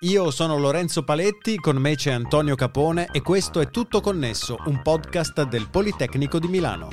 Io 0.00 0.30
sono 0.30 0.58
Lorenzo 0.58 1.04
Paletti, 1.04 1.56
con 1.56 1.76
me 1.78 1.94
c'è 1.94 2.10
Antonio 2.10 2.54
Capone 2.54 3.08
e 3.12 3.22
questo 3.22 3.60
è 3.60 3.70
Tutto 3.70 4.02
Connesso, 4.02 4.58
un 4.66 4.82
podcast 4.82 5.44
del 5.44 5.68
Politecnico 5.70 6.38
di 6.38 6.48
Milano. 6.48 6.90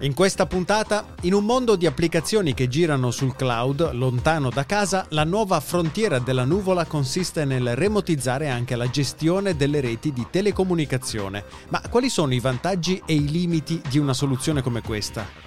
In 0.00 0.12
questa 0.12 0.44
puntata, 0.44 1.14
in 1.22 1.32
un 1.32 1.46
mondo 1.46 1.74
di 1.74 1.86
applicazioni 1.86 2.52
che 2.52 2.68
girano 2.68 3.10
sul 3.10 3.34
cloud, 3.34 3.92
lontano 3.92 4.50
da 4.50 4.66
casa, 4.66 5.06
la 5.10 5.24
nuova 5.24 5.58
frontiera 5.60 6.18
della 6.18 6.44
nuvola 6.44 6.84
consiste 6.84 7.46
nel 7.46 7.74
remotizzare 7.74 8.50
anche 8.50 8.76
la 8.76 8.90
gestione 8.90 9.56
delle 9.56 9.80
reti 9.80 10.12
di 10.12 10.26
telecomunicazione. 10.30 11.44
Ma 11.70 11.80
quali 11.88 12.10
sono 12.10 12.34
i 12.34 12.40
vantaggi 12.40 13.02
e 13.06 13.14
i 13.14 13.30
limiti 13.30 13.80
di 13.88 13.98
una 13.98 14.12
soluzione 14.12 14.60
come 14.60 14.82
questa? 14.82 15.45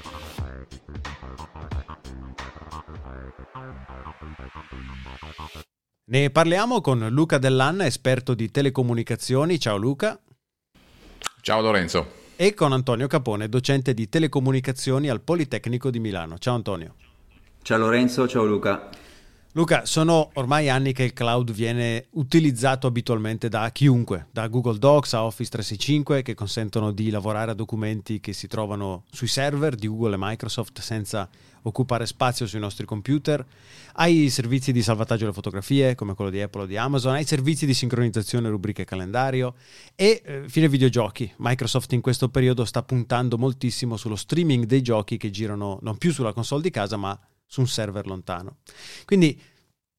Ne 6.10 6.32
parliamo 6.32 6.82
con 6.82 7.08
Luca 7.12 7.38
Dellanna, 7.38 7.86
esperto 7.86 8.34
di 8.34 8.50
telecomunicazioni. 8.50 9.60
Ciao 9.60 9.78
Luca. 9.78 10.20
Ciao 11.42 11.62
Lorenzo 11.62 12.14
e 12.36 12.56
con 12.56 12.72
Antonio 12.72 13.06
Capone, 13.06 13.48
docente 13.48 13.94
di 13.94 14.10
telecomunicazioni 14.10 15.08
al 15.08 15.22
Politecnico 15.22 15.92
di 15.92 16.00
Milano. 16.00 16.40
Ciao 16.40 16.56
Antonio. 16.56 16.96
Ciao 17.62 17.78
Lorenzo, 17.78 18.28
ciao 18.28 18.44
Luca. 18.44 18.90
Luca, 19.54 19.84
sono 19.88 20.30
ormai 20.34 20.70
anni 20.70 20.94
che 20.94 21.02
il 21.02 21.14
cloud 21.14 21.52
viene 21.52 22.06
utilizzato 22.12 22.86
abitualmente 22.86 23.50
da 23.50 23.72
chiunque, 23.72 24.28
da 24.32 24.48
Google 24.48 24.78
Docs 24.78 25.16
a 25.16 25.26
Office 25.26 25.50
365, 25.50 26.22
che 26.22 26.36
consentono 26.36 26.92
di 26.92 27.10
lavorare 27.10 27.50
a 27.50 27.56
documenti 27.56 28.20
che 28.20 28.32
si 28.32 28.46
trovano 28.46 29.06
sui 29.10 29.26
server 29.26 29.74
di 29.74 29.88
Google 29.88 30.14
e 30.14 30.18
Microsoft 30.20 30.82
senza 30.82 31.28
occupare 31.64 32.06
spazio 32.06 32.46
sui 32.46 32.60
nostri 32.60 32.86
computer, 32.86 33.44
ai 33.94 34.30
servizi 34.30 34.72
di 34.72 34.84
salvataggio 34.84 35.22
delle 35.22 35.34
fotografie 35.34 35.96
come 35.96 36.14
quello 36.14 36.30
di 36.30 36.40
Apple 36.42 36.62
o 36.62 36.66
di 36.68 36.78
Amazon, 36.78 37.16
ai 37.16 37.26
servizi 37.26 37.66
di 37.66 37.74
sincronizzazione 37.74 38.50
rubriche 38.50 38.86
calendario. 38.86 39.56
E 39.96 40.22
eh, 40.24 40.44
fine 40.48 40.70
videogiochi. 40.70 41.34
Microsoft 41.38 41.92
in 41.94 42.02
questo 42.02 42.30
periodo 42.30 42.66
sta 42.66 42.84
puntando 42.84 43.36
moltissimo 43.40 43.98
sullo 43.98 44.16
streaming 44.16 44.66
dei 44.66 44.84
giochi 44.84 45.18
che 45.18 45.32
girano 45.32 45.80
non 45.82 45.98
più 45.98 46.14
sulla 46.14 46.34
console 46.34 46.62
di 46.62 46.70
casa 46.70 46.98
ma 46.98 47.20
su 47.50 47.62
un 47.62 47.68
server 47.68 48.06
lontano. 48.06 48.58
Quindi 49.06 49.42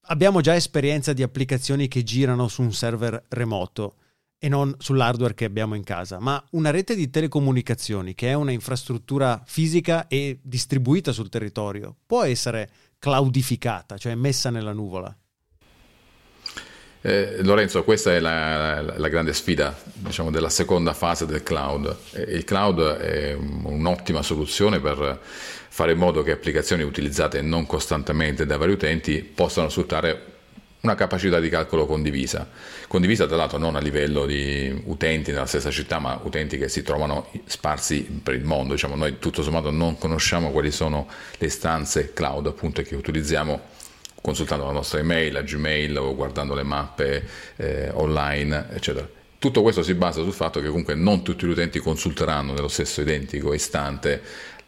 abbiamo 0.02 0.40
già 0.40 0.54
esperienza 0.54 1.12
di 1.12 1.24
applicazioni 1.24 1.88
che 1.88 2.04
girano 2.04 2.46
su 2.46 2.62
un 2.62 2.72
server 2.72 3.24
remoto 3.28 3.96
e 4.38 4.48
non 4.48 4.74
sull'hardware 4.78 5.34
che 5.34 5.44
abbiamo 5.44 5.74
in 5.74 5.82
casa, 5.82 6.20
ma 6.20 6.42
una 6.52 6.70
rete 6.70 6.94
di 6.94 7.10
telecomunicazioni 7.10 8.14
che 8.14 8.28
è 8.28 8.34
una 8.34 8.52
infrastruttura 8.52 9.42
fisica 9.44 10.06
e 10.06 10.38
distribuita 10.40 11.12
sul 11.12 11.28
territorio 11.28 11.96
può 12.06 12.22
essere 12.22 12.70
cloudificata, 12.98 13.98
cioè 13.98 14.14
messa 14.14 14.48
nella 14.50 14.72
nuvola. 14.72 15.14
Eh, 17.02 17.38
Lorenzo, 17.42 17.82
questa 17.82 18.12
è 18.12 18.20
la, 18.20 18.82
la, 18.82 18.98
la 18.98 19.08
grande 19.08 19.32
sfida 19.32 19.74
diciamo, 19.94 20.30
della 20.30 20.50
seconda 20.50 20.92
fase 20.92 21.24
del 21.24 21.42
cloud. 21.42 21.96
Eh, 22.12 22.22
il 22.34 22.44
cloud 22.44 22.78
è 22.98 23.32
un'ottima 23.32 24.22
soluzione 24.22 24.80
per 24.80 25.18
fare 25.22 25.92
in 25.92 25.98
modo 25.98 26.22
che 26.22 26.32
applicazioni 26.32 26.82
utilizzate 26.82 27.40
non 27.40 27.64
costantemente 27.64 28.44
da 28.44 28.58
vari 28.58 28.72
utenti 28.72 29.22
possano 29.22 29.70
sfruttare 29.70 30.28
una 30.80 30.94
capacità 30.94 31.40
di 31.40 31.50
calcolo 31.50 31.84
condivisa, 31.84 32.48
condivisa 32.88 33.26
tra 33.26 33.36
l'altro 33.36 33.58
non 33.58 33.76
a 33.76 33.80
livello 33.80 34.24
di 34.24 34.82
utenti 34.86 35.30
nella 35.30 35.44
stessa 35.44 35.70
città, 35.70 35.98
ma 35.98 36.18
utenti 36.22 36.56
che 36.56 36.68
si 36.68 36.82
trovano 36.82 37.30
sparsi 37.44 38.02
per 38.22 38.34
il 38.34 38.44
mondo. 38.44 38.72
Diciamo, 38.72 38.94
noi 38.94 39.18
tutto 39.18 39.42
sommato 39.42 39.70
non 39.70 39.98
conosciamo 39.98 40.50
quali 40.50 40.70
sono 40.70 41.06
le 41.36 41.48
stanze 41.50 42.12
cloud 42.12 42.46
appunto 42.46 42.80
che 42.82 42.94
utilizziamo 42.94 43.78
consultando 44.20 44.66
la 44.66 44.72
nostra 44.72 44.98
email, 44.98 45.32
la 45.32 45.42
Gmail 45.42 45.96
o 45.98 46.14
guardando 46.14 46.54
le 46.54 46.62
mappe 46.62 47.26
eh, 47.56 47.90
online, 47.92 48.68
eccetera. 48.72 49.08
Tutto 49.38 49.62
questo 49.62 49.82
si 49.82 49.94
basa 49.94 50.22
sul 50.22 50.34
fatto 50.34 50.60
che 50.60 50.66
comunque 50.66 50.94
non 50.94 51.22
tutti 51.22 51.46
gli 51.46 51.50
utenti 51.50 51.78
consulteranno 51.78 52.52
nello 52.52 52.68
stesso 52.68 53.00
identico 53.00 53.54
istante 53.54 54.20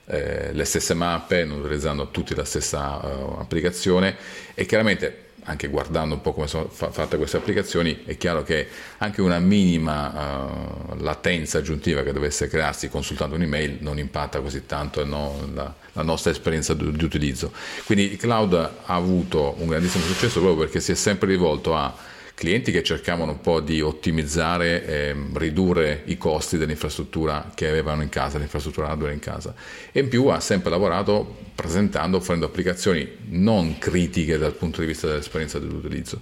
eh, 0.06 0.52
le 0.52 0.64
stesse 0.64 0.94
mappe, 0.94 1.44
non 1.44 1.60
utilizzando 1.60 2.10
tutti 2.10 2.34
la 2.34 2.44
stessa 2.44 2.96
uh, 2.96 3.40
applicazione 3.40 4.16
e 4.54 4.66
chiaramente 4.66 5.30
anche 5.44 5.68
guardando 5.68 6.14
un 6.14 6.20
po' 6.20 6.32
come 6.32 6.46
sono 6.46 6.68
fatte 6.68 7.16
queste 7.16 7.36
applicazioni, 7.36 8.02
è 8.04 8.16
chiaro 8.16 8.42
che 8.42 8.68
anche 8.98 9.20
una 9.20 9.40
minima 9.40 10.12
uh, 10.12 11.02
latenza 11.02 11.58
aggiuntiva 11.58 12.02
che 12.02 12.12
dovesse 12.12 12.46
crearsi 12.46 12.88
consultando 12.88 13.34
un'email 13.34 13.78
non 13.80 13.98
impatta 13.98 14.40
così 14.40 14.66
tanto 14.66 15.04
no, 15.04 15.48
la, 15.52 15.74
la, 15.92 16.02
nostra 16.02 16.30
esperienza 16.30 16.74
di, 16.74 16.92
di, 16.92 17.04
utilizzo. 17.04 17.52
Quindi 17.84 18.12
il 18.12 18.18
cloud 18.18 18.54
ha 18.54 18.94
avuto 18.94 19.56
un 19.58 19.66
grandissimo 19.66 20.04
successo 20.04 20.38
proprio 20.40 20.64
perché 20.64 20.78
si 20.78 20.92
è 20.92 20.94
sempre 20.94 21.28
rivolto 21.28 21.74
a 21.74 21.92
clienti 22.42 22.72
che 22.72 22.82
cercavano 22.82 23.30
un 23.30 23.40
po' 23.40 23.60
di 23.60 23.80
ottimizzare 23.80 24.84
e 24.84 25.14
ridurre 25.34 26.02
i 26.06 26.18
costi 26.18 26.58
dell'infrastruttura 26.58 27.52
che 27.54 27.68
avevano 27.68 28.02
in 28.02 28.08
casa, 28.08 28.38
l'infrastruttura 28.38 28.88
hardware 28.88 29.12
in 29.12 29.20
casa. 29.20 29.54
E 29.92 30.00
in 30.00 30.08
più 30.08 30.26
ha 30.26 30.40
sempre 30.40 30.68
lavorato 30.68 31.36
presentando, 31.54 32.16
offrendo 32.16 32.46
applicazioni 32.46 33.08
non 33.28 33.78
critiche 33.78 34.38
dal 34.38 34.54
punto 34.54 34.80
di 34.80 34.88
vista 34.88 35.06
dell'esperienza 35.06 35.60
dell'utilizzo. 35.60 36.20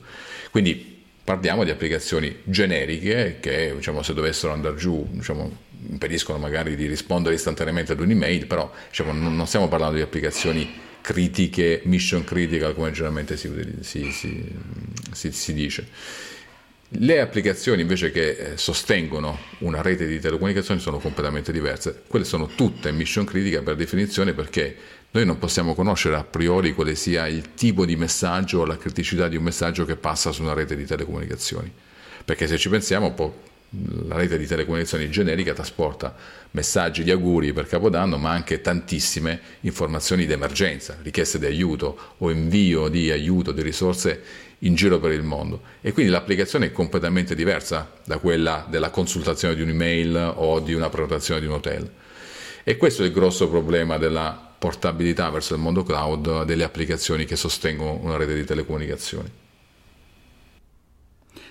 Quindi 0.51 1.03
parliamo 1.25 1.65
di 1.65 1.71
applicazioni 1.71 2.41
generiche 2.45 3.39
che 3.41 3.73
diciamo, 3.75 4.03
se 4.03 4.13
dovessero 4.13 4.53
andare 4.53 4.77
giù 4.77 5.09
diciamo, 5.13 5.51
impediscono 5.89 6.37
magari 6.37 6.77
di 6.77 6.87
rispondere 6.87 7.35
istantaneamente 7.35 7.93
ad 7.93 8.01
un'email, 8.01 8.45
però 8.45 8.71
diciamo, 8.91 9.13
non 9.13 9.47
stiamo 9.47 9.69
parlando 9.69 9.97
di 9.97 10.03
applicazioni 10.03 10.71
critiche, 11.01 11.83
mission 11.85 12.25
critical 12.25 12.75
come 12.75 12.91
generalmente 12.91 13.37
si, 13.37 13.51
si, 13.81 14.13
si, 15.13 15.33
si 15.33 15.53
dice. 15.53 15.89
Le 16.95 17.21
applicazioni 17.21 17.83
invece 17.83 18.11
che 18.11 18.31
eh, 18.31 18.57
sostengono 18.57 19.39
una 19.59 19.81
rete 19.81 20.07
di 20.07 20.19
telecomunicazioni 20.19 20.81
sono 20.81 20.99
completamente 20.99 21.53
diverse. 21.53 22.03
Quelle 22.07 22.25
sono 22.25 22.49
tutte 22.49 22.91
mission 22.91 23.25
critical 23.25 23.63
per 23.63 23.77
definizione 23.77 24.33
perché 24.33 24.77
noi 25.13 25.25
non 25.25 25.39
possiamo 25.39 25.75
conoscere 25.75 26.17
a 26.17 26.25
priori 26.25 26.75
quale 26.75 26.97
sia 26.97 27.29
il 27.29 27.55
tipo 27.55 27.85
di 27.85 27.95
messaggio 27.95 28.61
o 28.61 28.65
la 28.65 28.77
criticità 28.77 29.29
di 29.29 29.37
un 29.37 29.45
messaggio 29.45 29.85
che 29.85 29.97
passa 29.97 30.33
su 30.33 30.43
una 30.43 30.53
rete 30.53 30.75
di 30.75 30.85
telecomunicazioni. 30.85 31.73
Perché 32.25 32.49
se 32.49 32.59
ci 32.59 32.69
pensiamo 32.69 33.13
può 33.13 33.33
la 34.07 34.17
rete 34.17 34.37
di 34.37 34.47
telecomunicazioni 34.47 35.09
generica 35.11 35.53
trasporta 35.53 36.15
messaggi 36.53 37.05
di 37.05 37.11
auguri 37.13 37.53
per 37.53 37.67
Capodanno, 37.67 38.17
ma 38.17 38.31
anche 38.31 38.61
tantissime 38.61 39.41
informazioni 39.61 40.27
di 40.27 40.33
emergenza, 40.33 40.99
richieste 41.03 41.39
di 41.39 41.47
aiuto 41.47 42.15
o 42.19 42.31
invio 42.31 42.89
di 42.89 43.11
aiuto, 43.11 43.53
di 43.53 43.63
risorse 43.63 44.49
in 44.61 44.75
giro 44.75 44.99
per 44.99 45.13
il 45.13 45.23
mondo. 45.23 45.63
E 45.81 45.93
quindi 45.93 46.11
l'applicazione 46.11 46.67
è 46.67 46.73
completamente 46.73 47.35
diversa 47.35 47.91
da 48.05 48.19
quella 48.19 48.67
della 48.69 48.91
consultazione 48.91 49.55
di 49.55 49.63
un'email 49.63 50.33
o 50.37 50.59
di 50.59 50.75
una 50.75 50.89
prenotazione 50.89 51.41
di 51.41 51.47
un 51.47 51.53
hotel. 51.53 51.91
E 52.65 52.77
questo 52.77 53.03
è 53.03 53.07
il 53.07 53.13
grosso 53.13 53.49
problema 53.49 53.99
della 53.99 54.49
portabilità 54.59 55.31
verso 55.31 55.55
il 55.55 55.61
mondo 55.61 55.85
cloud 55.85 56.43
delle 56.43 56.65
applicazioni 56.65 57.25
che 57.25 57.37
sostengono 57.37 57.99
una 58.03 58.17
rete 58.17 58.35
di 58.35 58.45
telecomunicazioni. 58.45 59.31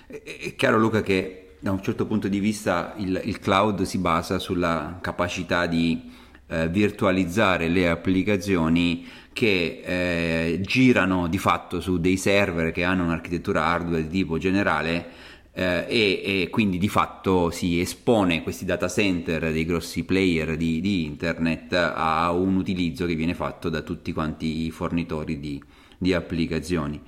È 0.06 0.54
chiaro 0.54 0.78
Luca 0.78 1.02
che 1.02 1.49
da 1.60 1.70
un 1.70 1.82
certo 1.82 2.06
punto 2.06 2.26
di 2.26 2.40
vista 2.40 2.94
il, 2.96 3.20
il 3.24 3.38
cloud 3.38 3.82
si 3.82 3.98
basa 3.98 4.38
sulla 4.38 4.98
capacità 5.00 5.66
di 5.66 6.10
eh, 6.46 6.68
virtualizzare 6.68 7.68
le 7.68 7.88
applicazioni 7.88 9.06
che 9.32 9.82
eh, 9.84 10.60
girano 10.62 11.28
di 11.28 11.38
fatto 11.38 11.80
su 11.80 12.00
dei 12.00 12.16
server 12.16 12.72
che 12.72 12.82
hanno 12.82 13.04
un'architettura 13.04 13.64
hardware 13.66 14.02
di 14.02 14.08
tipo 14.08 14.38
generale 14.38 15.28
eh, 15.52 15.84
e, 15.86 16.22
e, 16.24 16.48
quindi 16.48 16.78
di 16.78 16.88
fatto 16.88 17.50
si 17.50 17.78
espone 17.78 18.42
questi 18.42 18.64
data 18.64 18.88
center 18.88 19.52
dei 19.52 19.64
grossi 19.64 20.04
player 20.04 20.56
di, 20.56 20.80
di, 20.80 21.04
internet 21.04 21.72
a 21.72 22.30
un 22.32 22.56
utilizzo 22.56 23.04
che 23.04 23.14
viene 23.14 23.34
fatto 23.34 23.68
da 23.68 23.82
tutti 23.82 24.12
quanti 24.12 24.64
i 24.64 24.70
fornitori 24.70 25.38
di, 25.38 25.62
di 25.98 26.14
applicazioni. 26.14 27.00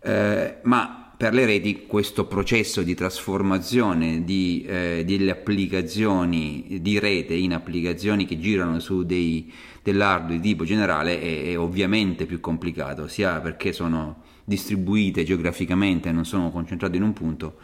Eh, 0.00 0.56
ma 0.62 1.01
per 1.22 1.34
le 1.34 1.46
reti 1.46 1.86
questo 1.86 2.26
processo 2.26 2.82
di 2.82 2.96
trasformazione 2.96 4.24
di, 4.24 4.64
eh, 4.66 5.04
delle 5.06 5.30
applicazioni 5.30 6.78
di 6.80 6.98
rete 6.98 7.32
in 7.34 7.54
applicazioni 7.54 8.24
che 8.24 8.40
girano 8.40 8.80
su 8.80 9.04
dei, 9.04 9.48
dell'hardware 9.84 10.40
di 10.40 10.48
tipo 10.48 10.64
generale 10.64 11.20
è, 11.20 11.50
è, 11.50 11.56
ovviamente 11.56 12.26
più 12.26 12.40
complicato, 12.40 13.06
sia 13.06 13.38
perché 13.38 13.72
sono 13.72 14.22
distribuite 14.42 15.22
geograficamente 15.22 16.10
non 16.10 16.24
sono 16.24 16.50
concentrate 16.50 16.96
in 16.96 17.04
un 17.04 17.12
punto, 17.12 17.58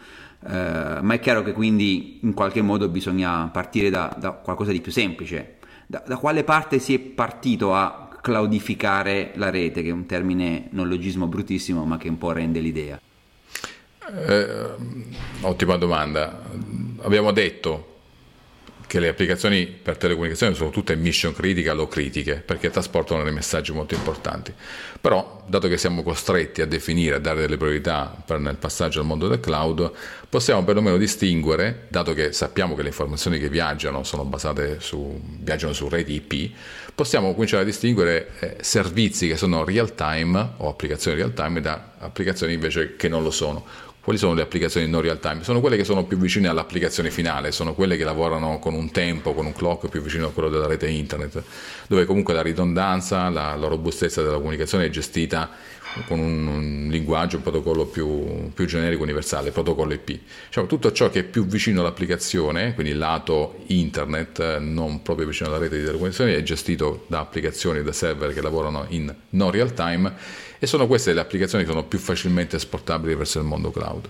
eh, 0.47 0.99
ma 1.01 1.13
è 1.15 1.19
chiaro 1.19 1.43
che 1.43 1.51
quindi 1.51 2.19
in 2.21 2.33
qualche 2.33 2.61
modo 2.61 2.87
bisogna 2.87 3.45
partire 3.47 3.89
da, 3.89 4.15
da 4.17 4.31
qualcosa 4.31 4.71
di 4.71 4.79
più 4.79 4.93
semplice. 4.93 5.57
Da, 5.85 6.01
da 6.07 6.15
quale 6.15 6.45
parte 6.45 6.79
si 6.79 6.93
è 6.93 6.99
partito 6.99 7.75
a 7.75 8.07
cloudificare 8.21 9.33
la 9.35 9.49
rete, 9.49 9.81
che 9.81 9.89
è 9.89 9.91
un 9.91 10.05
termine 10.05 10.69
neologismo 10.69 11.27
bruttissimo 11.27 11.83
ma 11.83 11.97
che 11.97 12.07
un 12.07 12.17
po' 12.17 12.31
rende 12.31 12.61
l'idea? 12.61 12.97
Eh, 14.15 14.69
ottima 15.41 15.77
domanda. 15.77 16.41
Abbiamo 17.01 17.31
detto 17.31 17.89
che 18.89 18.99
le 18.99 19.09
applicazioni 19.09 19.67
per 19.67 19.97
telecomunicazione 19.97 20.55
sono 20.55 20.71
tutte 20.71 20.95
mission 20.95 21.31
critical 21.31 21.77
o 21.77 21.87
critiche 21.87 22.37
perché 22.43 22.71
trasportano 22.71 23.21
dei 23.21 23.31
messaggi 23.31 23.71
molto 23.71 23.93
importanti. 23.93 24.51
Però, 24.99 25.43
dato 25.45 25.67
che 25.67 25.77
siamo 25.77 26.01
costretti 26.01 26.63
a 26.63 26.65
definire, 26.65 27.15
a 27.15 27.19
dare 27.19 27.41
delle 27.41 27.55
priorità 27.55 28.23
nel 28.39 28.57
passaggio 28.57 28.99
al 28.99 29.05
mondo 29.05 29.27
del 29.27 29.39
cloud, 29.39 29.91
possiamo 30.27 30.63
perlomeno 30.63 30.97
distinguere, 30.97 31.85
dato 31.89 32.15
che 32.15 32.31
sappiamo 32.31 32.73
che 32.73 32.81
le 32.81 32.87
informazioni 32.87 33.37
che 33.37 33.47
viaggiano 33.47 34.03
sono 34.03 34.25
basate 34.25 34.79
su, 34.79 35.21
viaggiano 35.39 35.73
su 35.73 35.87
reti 35.87 36.13
IP, 36.13 36.51
possiamo 36.95 37.33
cominciare 37.33 37.61
a 37.61 37.65
distinguere 37.65 38.31
eh, 38.39 38.57
servizi 38.61 39.27
che 39.27 39.37
sono 39.37 39.63
real 39.63 39.93
time 39.93 40.53
o 40.57 40.67
applicazioni 40.67 41.15
real 41.15 41.33
time 41.35 41.61
da 41.61 41.91
applicazioni 41.99 42.53
invece 42.53 42.95
che 42.95 43.07
non 43.07 43.21
lo 43.21 43.29
sono 43.29 43.63
quali 44.01 44.17
sono 44.17 44.33
le 44.33 44.41
applicazioni 44.41 44.87
non 44.87 45.01
real 45.01 45.19
time? 45.19 45.43
Sono 45.43 45.59
quelle 45.59 45.77
che 45.77 45.83
sono 45.83 46.05
più 46.05 46.17
vicine 46.17 46.47
all'applicazione 46.47 47.11
finale, 47.11 47.51
sono 47.51 47.73
quelle 47.73 47.97
che 47.97 48.03
lavorano 48.03 48.59
con 48.59 48.73
un 48.73 48.91
tempo, 48.91 49.33
con 49.33 49.45
un 49.45 49.53
clock 49.53 49.87
più 49.89 50.01
vicino 50.01 50.27
a 50.27 50.31
quello 50.31 50.49
della 50.49 50.67
rete 50.67 50.87
internet, 50.87 51.43
dove 51.87 52.05
comunque 52.05 52.33
la 52.33 52.41
ridondanza, 52.41 53.29
la, 53.29 53.55
la 53.55 53.67
robustezza 53.67 54.21
della 54.21 54.37
comunicazione 54.37 54.85
è 54.85 54.89
gestita 54.89 55.49
con 56.07 56.19
un, 56.19 56.47
un 56.47 56.87
linguaggio, 56.89 57.37
un 57.37 57.43
protocollo 57.43 57.85
più, 57.85 58.51
più, 58.53 58.65
generico, 58.65 59.03
universale, 59.03 59.51
protocollo 59.51 59.93
IP. 59.93 60.19
Diciamo, 60.47 60.67
tutto 60.67 60.91
ciò 60.91 61.09
che 61.09 61.21
è 61.21 61.23
più 61.23 61.45
vicino 61.45 61.81
all'applicazione, 61.81 62.73
quindi 62.73 62.93
il 62.93 62.97
lato 62.97 63.57
internet, 63.67 64.59
non 64.59 65.01
proprio 65.01 65.27
vicino 65.27 65.49
alla 65.49 65.57
rete 65.57 65.77
di 65.77 65.83
telecomunicazioni, 65.83 66.33
è 66.33 66.43
gestito 66.43 67.05
da 67.07 67.19
applicazioni, 67.19 67.81
da 67.83 67.91
server 67.91 68.33
che 68.33 68.41
lavorano 68.41 68.85
in 68.89 69.13
non 69.29 69.51
real 69.51 69.73
time 69.73 70.47
e 70.59 70.67
sono 70.67 70.85
queste 70.87 71.13
le 71.13 71.21
applicazioni 71.21 71.63
che 71.63 71.69
sono 71.69 71.85
più 71.85 71.97
facilmente 71.97 72.57
esportabili 72.57 73.15
verso 73.15 73.39
il 73.39 73.45
mondo 73.45 73.71
cloud. 73.71 74.07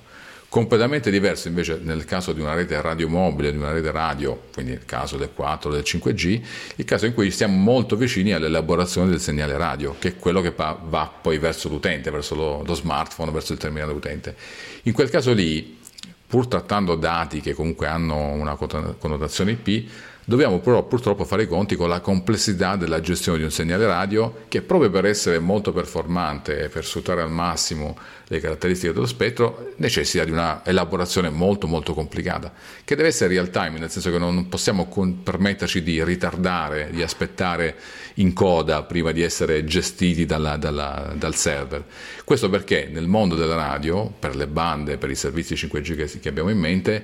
Completamente 0.50 1.12
diverso 1.12 1.48
invece 1.48 1.80
nel 1.80 2.06
caso 2.06 2.34
di 2.34 2.42
una 2.42 2.56
rete 2.56 2.82
radio 2.82 3.08
mobile, 3.08 3.52
di 3.52 3.58
una 3.58 3.72
rete 3.72 3.92
radio, 3.92 4.48
quindi 4.52 4.72
nel 4.72 4.84
caso 4.84 5.16
del 5.16 5.30
4, 5.32 5.70
del 5.70 5.84
5G, 5.86 6.42
il 6.78 6.86
caso 6.86 7.06
in 7.06 7.14
cui 7.14 7.30
stiamo 7.30 7.56
molto 7.56 7.96
vicini 7.96 8.34
all'elaborazione 8.34 9.12
del 9.12 9.20
segnale 9.20 9.56
radio, 9.58 9.96
che 10.00 10.08
è 10.08 10.16
quello 10.16 10.42
che 10.42 10.52
va 10.56 11.12
poi 11.22 11.38
verso 11.38 11.70
l'utente, 11.70 12.10
verso 12.10 12.34
lo, 12.34 12.64
lo 12.66 12.74
smartphone, 12.74 13.32
verso 13.32 13.54
il 13.54 13.60
terminale 13.60 13.94
utente. 13.94 14.36
In 14.84 14.94
quel 14.94 15.12
caso 15.12 15.34
lì, 15.34 15.78
pur 16.26 16.48
trattando 16.48 16.96
dati 16.96 17.42
che 17.42 17.54
comunque 17.54 17.86
hanno 17.86 18.16
una 18.32 18.56
connotazione 18.56 19.52
IP, 19.52 19.88
Dobbiamo 20.24 20.60
però 20.60 20.84
purtroppo 20.84 21.26
fare 21.26 21.44
i 21.44 21.48
conti 21.48 21.76
con 21.76 21.90
la 21.90 22.02
complessità 22.02 22.76
della 22.76 23.02
gestione 23.02 23.40
di 23.40 23.44
un 23.44 23.50
segnale 23.50 23.88
radio 23.88 24.46
che 24.48 24.62
proprio 24.62 24.92
per 24.92 25.06
essere 25.06 25.40
molto 25.40 25.74
performante 25.74 26.66
e 26.66 26.70
per 26.70 26.86
sfruttare 26.86 27.24
al 27.24 27.32
massimo 27.32 27.98
le 28.28 28.40
caratteristiche 28.40 28.94
dello 28.94 29.08
spettro 29.08 29.74
necessita 29.78 30.24
di 30.24 30.30
una 30.30 30.64
elaborazione 30.64 31.30
molto 31.32 31.66
molto 31.66 31.96
complicata 31.96 32.54
che 32.86 32.96
deve 32.96 33.08
essere 33.08 33.34
real 33.34 33.50
time 33.50 33.80
nel 33.80 33.90
senso 33.90 34.12
che 34.12 34.20
non 34.20 34.48
possiamo 34.50 34.88
permetterci 35.24 35.82
di 35.82 36.04
ritardare, 36.04 36.90
di 36.92 37.02
aspettare 37.02 37.76
in 38.16 38.34
coda 38.34 38.84
prima 38.84 39.12
di 39.12 39.24
essere 39.24 39.66
gestiti 39.66 40.28
dalla, 40.28 40.58
dalla, 40.58 41.12
dal 41.16 41.34
server. 41.34 41.84
Questo 42.24 42.50
perché 42.50 42.88
nel 42.92 43.08
mondo 43.08 43.36
della 43.36 43.56
radio, 43.56 44.08
per 44.08 44.36
le 44.36 44.46
bande, 44.46 44.98
per 44.98 45.10
i 45.10 45.16
servizi 45.16 45.56
5G 45.56 45.96
che, 45.96 46.20
che 46.20 46.30
abbiamo 46.30 46.50
in 46.50 46.60
mente, 46.60 47.04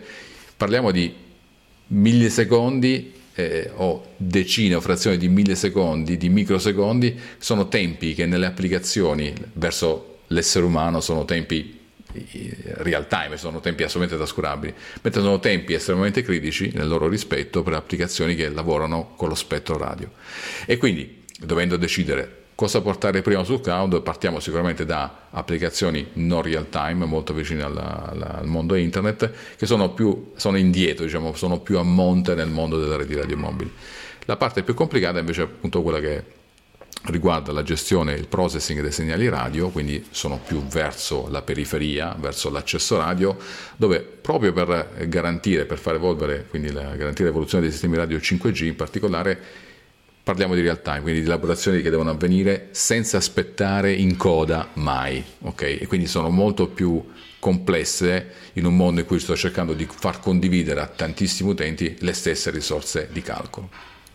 parliamo 0.55 0.91
di 0.91 1.23
millisecondi 1.87 3.13
eh, 3.35 3.69
o 3.75 4.13
decine 4.17 4.75
o 4.75 4.81
frazioni 4.81 5.17
di 5.17 5.27
millisecondi, 5.27 6.17
di 6.17 6.29
microsecondi, 6.29 7.19
sono 7.37 7.67
tempi 7.67 8.13
che 8.13 8.25
nelle 8.25 8.45
applicazioni 8.45 9.33
verso 9.53 10.19
l'essere 10.27 10.65
umano 10.65 11.01
sono 11.01 11.25
tempi 11.25 11.79
eh, 12.13 12.55
real 12.77 13.07
time, 13.07 13.37
sono 13.37 13.59
tempi 13.59 13.83
assolutamente 13.83 14.15
trascurabili, 14.15 14.73
mentre 15.01 15.21
sono 15.21 15.39
tempi 15.39 15.73
estremamente 15.73 16.21
critici 16.21 16.71
nel 16.73 16.87
loro 16.87 17.07
rispetto 17.07 17.61
per 17.61 17.73
applicazioni 17.73 18.35
che 18.35 18.49
lavorano 18.49 19.13
con 19.15 19.27
lo 19.27 19.35
spettro 19.35 19.77
radio. 19.77 20.09
E 20.65 20.77
quindi, 20.77 21.23
dovendo 21.39 21.75
decidere 21.75 22.43
Cosa 22.55 22.79
portare 22.79 23.21
prima 23.21 23.43
sul 23.43 23.59
cloud? 23.59 24.01
Partiamo 24.01 24.39
sicuramente 24.39 24.85
da 24.85 25.27
applicazioni 25.29 26.07
non 26.13 26.41
real 26.41 26.69
time, 26.69 27.03
molto 27.03 27.33
vicine 27.33 27.63
alla, 27.63 28.09
alla, 28.09 28.37
al 28.39 28.47
mondo 28.47 28.75
internet, 28.75 29.29
che 29.57 29.65
sono, 29.65 29.89
più, 29.89 30.31
sono 30.37 30.55
indietro, 30.55 31.03
diciamo, 31.03 31.35
sono 31.35 31.59
più 31.59 31.77
a 31.77 31.83
monte 31.83 32.33
nel 32.33 32.47
mondo 32.47 32.79
delle 32.79 32.95
reti 32.95 33.13
radiomobili. 33.13 33.69
La 34.23 34.37
parte 34.37 34.63
più 34.63 34.73
complicata 34.73 35.19
invece 35.19 35.41
è 35.41 35.43
appunto 35.43 35.81
quella 35.81 35.99
che 35.99 36.23
riguarda 37.07 37.51
la 37.51 37.61
gestione 37.61 38.13
e 38.13 38.17
il 38.17 38.27
processing 38.27 38.81
dei 38.81 38.91
segnali 38.91 39.27
radio, 39.27 39.69
quindi 39.69 40.05
sono 40.09 40.39
più 40.39 40.63
verso 40.65 41.27
la 41.29 41.41
periferia, 41.41 42.15
verso 42.17 42.49
l'accesso 42.49 42.97
radio, 42.97 43.37
dove 43.75 43.99
proprio 43.99 44.53
per 44.53 45.07
garantire, 45.09 45.65
per 45.65 45.77
far 45.77 45.95
evolvere, 45.95 46.45
quindi 46.49 46.71
la, 46.71 46.95
garantire 46.95 47.27
l'evoluzione 47.27 47.63
dei 47.63 47.71
sistemi 47.71 47.97
radio 47.97 48.17
5G 48.17 48.63
in 48.63 48.75
particolare, 48.77 49.39
parliamo 50.25 50.55
di 50.55 50.61
real 50.61 50.81
time, 50.81 51.01
quindi 51.01 51.19
di 51.19 51.27
elaborazioni 51.27 51.83
che 51.83 51.91
devono 51.91 52.09
avvenire 52.09 52.69
senza 52.71 53.17
aspettare 53.17 53.93
in 53.93 54.17
coda 54.17 54.69
mai, 54.73 55.23
ok? 55.41 55.61
E 55.61 55.85
quindi 55.85 56.07
sono 56.07 56.31
molto 56.31 56.67
più 56.67 56.99
complesse 57.37 58.31
in 58.53 58.65
un 58.65 58.75
mondo 58.75 59.01
in 59.01 59.05
cui 59.05 59.19
sto 59.19 59.35
cercando 59.35 59.73
di 59.73 59.87
far 59.87 60.19
condividere 60.19 60.81
a 60.81 60.87
tantissimi 60.87 61.51
utenti 61.51 61.95
le 61.99 62.13
stesse 62.13 62.49
risorse 62.49 63.07
di 63.11 63.21
calcolo. 63.21 63.69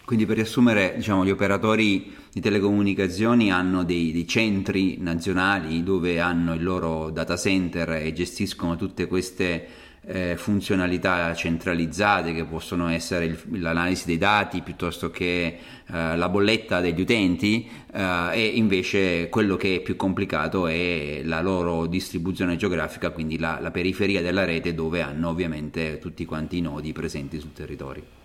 Quindi 0.05 0.27
per 0.27 0.35
riassumere, 0.35 0.95
diciamo, 0.97 1.25
gli 1.25 1.31
operatori 1.31 2.13
di 2.33 2.41
telecomunicazioni 2.41 3.53
hanno 3.53 3.85
dei, 3.85 4.11
dei, 4.11 4.27
centri 4.27 4.97
nazionali 4.99 5.85
dove 5.85 6.19
hanno 6.19 6.55
il 6.55 6.65
loro 6.65 7.11
data 7.11 7.37
center 7.37 7.91
e 7.93 8.13
gestiscono 8.13 8.75
tutte 8.75 9.07
queste 9.07 9.65
eh, 10.07 10.37
funzionalità 10.37 11.35
centralizzate 11.35 12.33
che 12.33 12.45
possono 12.45 12.89
essere 12.89 13.27
il, 13.27 13.39
l'analisi 13.61 14.07
dei 14.07 14.19
dati 14.19 14.63
piuttosto 14.63 15.11
che 15.11 15.59
eh, 15.87 16.17
la 16.17 16.29
bolletta 16.29 16.81
degli 16.81 17.01
utenti 17.01 17.69
eh, 17.93 18.29
e 18.33 18.47
invece 18.47 19.29
quello 19.29 19.57
che 19.57 19.77
è 19.77 19.81
più 19.81 19.97
complicato 19.97 20.67
è 20.67 21.21
la 21.25 21.41
loro 21.41 21.87
distribuzione 21.87 22.57
geografica, 22.57 23.11
quindi 23.11 23.39
la, 23.39 23.59
la 23.61 23.71
periferia 23.71 24.23
della 24.23 24.45
rete 24.45 24.75
dove 24.75 25.03
hanno 25.03 25.29
ovviamente 25.29 25.99
tutti 25.99 26.25
quanti 26.25 26.59
i 26.59 26.61
nodi 26.63 26.93
presenti 26.93 27.39
sul 27.39 27.53
territorio. 27.53 28.19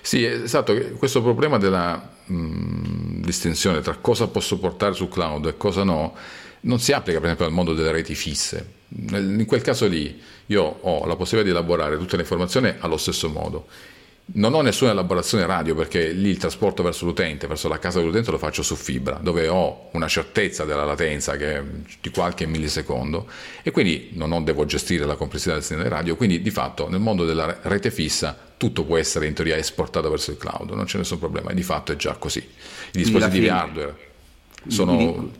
Sì, 0.00 0.24
esatto, 0.24 0.74
questo 0.96 1.22
problema 1.22 1.58
della 1.58 2.10
mh, 2.26 3.20
distinzione 3.20 3.80
tra 3.80 3.96
cosa 3.96 4.28
posso 4.28 4.58
portare 4.58 4.94
sul 4.94 5.08
cloud 5.08 5.46
e 5.46 5.56
cosa 5.56 5.82
no 5.82 6.14
non 6.64 6.78
si 6.78 6.92
applica 6.92 7.18
per 7.18 7.26
esempio 7.26 7.46
al 7.46 7.52
mondo 7.52 7.74
delle 7.74 7.92
reti 7.92 8.14
fisse. 8.14 8.80
In 8.94 9.44
quel 9.46 9.62
caso 9.62 9.86
lì 9.86 10.20
io 10.46 10.62
ho 10.62 11.06
la 11.06 11.16
possibilità 11.16 11.50
di 11.50 11.56
elaborare 11.56 11.96
tutte 11.96 12.16
le 12.16 12.22
informazioni 12.22 12.72
allo 12.78 12.96
stesso 12.96 13.28
modo. 13.28 13.66
Non 14.34 14.54
ho 14.54 14.60
nessuna 14.60 14.92
elaborazione 14.92 15.44
radio 15.46 15.74
perché 15.74 16.12
lì 16.12 16.28
il 16.28 16.36
trasporto 16.36 16.82
verso 16.82 17.04
l'utente, 17.04 17.46
verso 17.46 17.68
la 17.68 17.78
casa 17.78 17.98
dell'utente 17.98 18.30
lo 18.30 18.38
faccio 18.38 18.62
su 18.62 18.76
fibra, 18.76 19.18
dove 19.20 19.48
ho 19.48 19.88
una 19.92 20.06
certezza 20.06 20.64
della 20.64 20.84
latenza 20.84 21.36
che 21.36 21.56
è 21.56 21.62
di 22.00 22.10
qualche 22.10 22.46
millisecondo 22.46 23.28
e 23.62 23.70
quindi 23.72 24.10
non 24.12 24.30
ho, 24.32 24.40
devo 24.40 24.64
gestire 24.64 25.04
la 25.06 25.16
complessità 25.16 25.54
del 25.54 25.62
segnale 25.62 25.88
radio, 25.88 26.16
quindi 26.16 26.40
di 26.40 26.50
fatto 26.50 26.88
nel 26.88 27.00
mondo 27.00 27.24
della 27.24 27.58
rete 27.62 27.90
fissa 27.90 28.38
tutto 28.56 28.84
può 28.84 28.96
essere 28.96 29.26
in 29.26 29.34
teoria 29.34 29.56
esportato 29.56 30.08
verso 30.08 30.30
il 30.30 30.36
cloud, 30.36 30.70
non 30.70 30.84
c'è 30.84 30.98
nessun 30.98 31.18
problema 31.18 31.50
e 31.50 31.54
di 31.54 31.64
fatto 31.64 31.90
è 31.92 31.96
già 31.96 32.14
così. 32.14 32.38
I 32.38 32.98
dispositivi 32.98 33.48
hardware 33.48 33.96
sono 34.68 35.30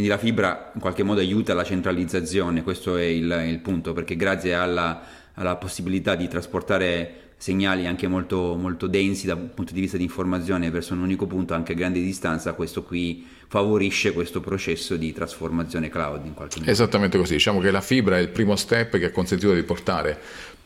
quindi 0.00 0.08
la 0.08 0.18
fibra 0.18 0.70
in 0.74 0.80
qualche 0.80 1.02
modo 1.02 1.20
aiuta 1.20 1.52
la 1.52 1.62
centralizzazione, 1.62 2.62
questo 2.62 2.96
è 2.96 3.02
il, 3.02 3.44
il 3.48 3.58
punto, 3.58 3.92
perché 3.92 4.16
grazie 4.16 4.54
alla, 4.54 5.02
alla, 5.34 5.56
possibilità 5.56 6.14
di 6.14 6.26
trasportare 6.26 7.32
segnali 7.36 7.86
anche 7.86 8.08
molto, 8.08 8.56
molto 8.56 8.86
densi 8.86 9.26
dal 9.26 9.36
punto 9.36 9.74
di 9.74 9.80
vista 9.80 9.98
di 9.98 10.04
informazione 10.04 10.70
verso 10.70 10.94
un 10.94 11.00
unico 11.00 11.26
punto 11.26 11.52
anche 11.52 11.72
a 11.72 11.74
grande 11.74 12.00
distanza, 12.00 12.54
questo 12.54 12.82
qui 12.82 13.26
favorisce 13.46 14.12
questo 14.12 14.40
processo 14.40 14.96
di 14.96 15.12
trasformazione 15.12 15.90
cloud 15.90 16.24
in 16.24 16.32
qualche 16.32 16.60
modo. 16.60 16.70
Esattamente 16.70 17.18
così, 17.18 17.34
diciamo 17.34 17.60
che 17.60 17.70
la 17.70 17.82
fibra 17.82 18.16
è 18.16 18.20
il 18.20 18.28
primo 18.28 18.56
step 18.56 18.96
che 18.96 19.06
ha 19.06 19.10
consentito 19.10 19.52
di 19.52 19.62
portare 19.64 20.18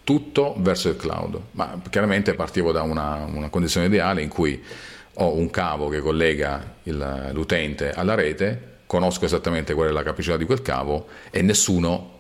tutto 0.05 0.55
verso 0.59 0.89
il 0.91 0.97
cloud, 0.97 1.41
ma 1.53 1.81
chiaramente 1.91 2.35
partivo 2.35 2.71
da 2.71 2.83
una, 2.83 3.25
una 3.25 3.49
condizione 3.49 3.87
ideale 3.87 4.23
in 4.23 4.29
cui 4.29 4.63
ho 5.15 5.35
un 5.35 5.51
cavo 5.51 5.89
che 5.89 5.99
collega 5.99 6.77
il, 6.85 7.31
l'utente 7.33 7.91
alla 7.91 8.15
rete 8.15 8.73
conosco 8.95 9.25
esattamente 9.25 9.75
qual 9.75 9.89
è 9.89 9.91
la 9.91 10.05
capacità 10.05 10.37
di 10.37 10.45
quel 10.45 10.63
cavo 10.63 11.09
e 11.33 11.43
nessuno 11.43 12.13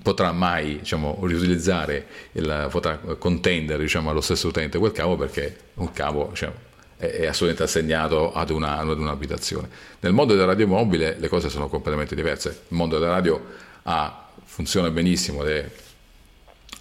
potrà 0.00 0.30
mai 0.30 0.78
diciamo, 0.78 1.18
riutilizzare, 1.22 2.06
il, 2.32 2.68
potrà 2.70 2.98
contendere 3.18 3.82
diciamo, 3.82 4.08
allo 4.08 4.20
stesso 4.20 4.46
utente 4.46 4.78
quel 4.78 4.92
cavo 4.92 5.16
perché 5.16 5.56
un 5.74 5.90
cavo 5.92 6.28
diciamo, 6.30 6.54
è, 6.96 7.26
assolutamente 7.26 7.64
assegnato 7.64 8.32
ad, 8.32 8.50
una, 8.50 8.78
ad 8.78 8.96
un'abitazione. 8.96 9.68
Nel 9.98 10.12
mondo 10.12 10.34
della 10.34 10.46
radio 10.46 10.68
mobile 10.68 11.16
le 11.18 11.28
cose 11.28 11.48
sono 11.48 11.68
completamente 11.68 12.14
diverse. 12.14 12.48
Il 12.68 12.76
mondo 12.76 13.00
della 13.00 13.10
radio 13.10 13.44
ha, 13.82 14.28
funziona 14.44 14.90
benissimo 14.90 15.44
ed 15.44 15.50
è 15.50 15.70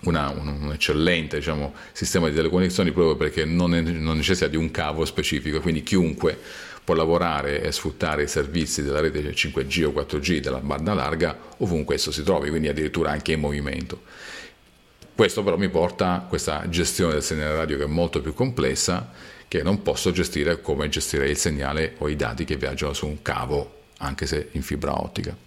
una, 0.03 0.29
un, 0.29 0.47
un, 0.61 0.71
eccellente 0.73 1.37
diciamo, 1.37 1.73
sistema 1.91 2.29
di 2.29 2.35
telecomunicazioni 2.35 2.91
proprio 2.91 3.15
perché 3.15 3.45
non, 3.45 3.73
è, 3.73 3.81
non 3.81 4.17
necessita 4.17 4.47
di 4.47 4.57
un 4.57 4.69
cavo 4.69 5.05
specifico, 5.05 5.59
quindi 5.59 5.81
chiunque 5.81 6.39
può 6.87 6.95
lavorare 6.95 7.61
e 7.61 7.73
sfruttare 7.73 8.23
i 8.23 8.27
servizi 8.29 8.81
della 8.81 9.01
rete 9.01 9.19
5G 9.19 9.83
o 9.83 9.89
4G 9.89 10.39
della 10.39 10.61
banda 10.61 10.93
larga 10.93 11.37
ovunque 11.57 11.95
esso 11.95 12.11
si 12.11 12.23
trovi, 12.23 12.49
quindi 12.49 12.69
addirittura 12.69 13.11
anche 13.11 13.33
in 13.33 13.41
movimento. 13.41 14.03
Questo 15.13 15.43
però 15.43 15.57
mi 15.57 15.67
porta 15.67 16.13
a 16.13 16.21
questa 16.21 16.69
gestione 16.69 17.11
del 17.11 17.23
segnale 17.23 17.57
radio 17.57 17.75
che 17.75 17.83
è 17.83 17.87
molto 17.87 18.21
più 18.21 18.33
complessa, 18.33 19.11
che 19.49 19.63
non 19.63 19.81
posso 19.81 20.13
gestire 20.13 20.61
come 20.61 20.87
gestirei 20.87 21.31
il 21.31 21.37
segnale 21.37 21.95
o 21.97 22.07
i 22.07 22.15
dati 22.15 22.45
che 22.45 22.55
viaggiano 22.55 22.93
su 22.93 23.05
un 23.05 23.21
cavo, 23.21 23.81
anche 23.97 24.25
se 24.25 24.47
in 24.53 24.61
fibra 24.61 24.97
ottica. 24.97 25.46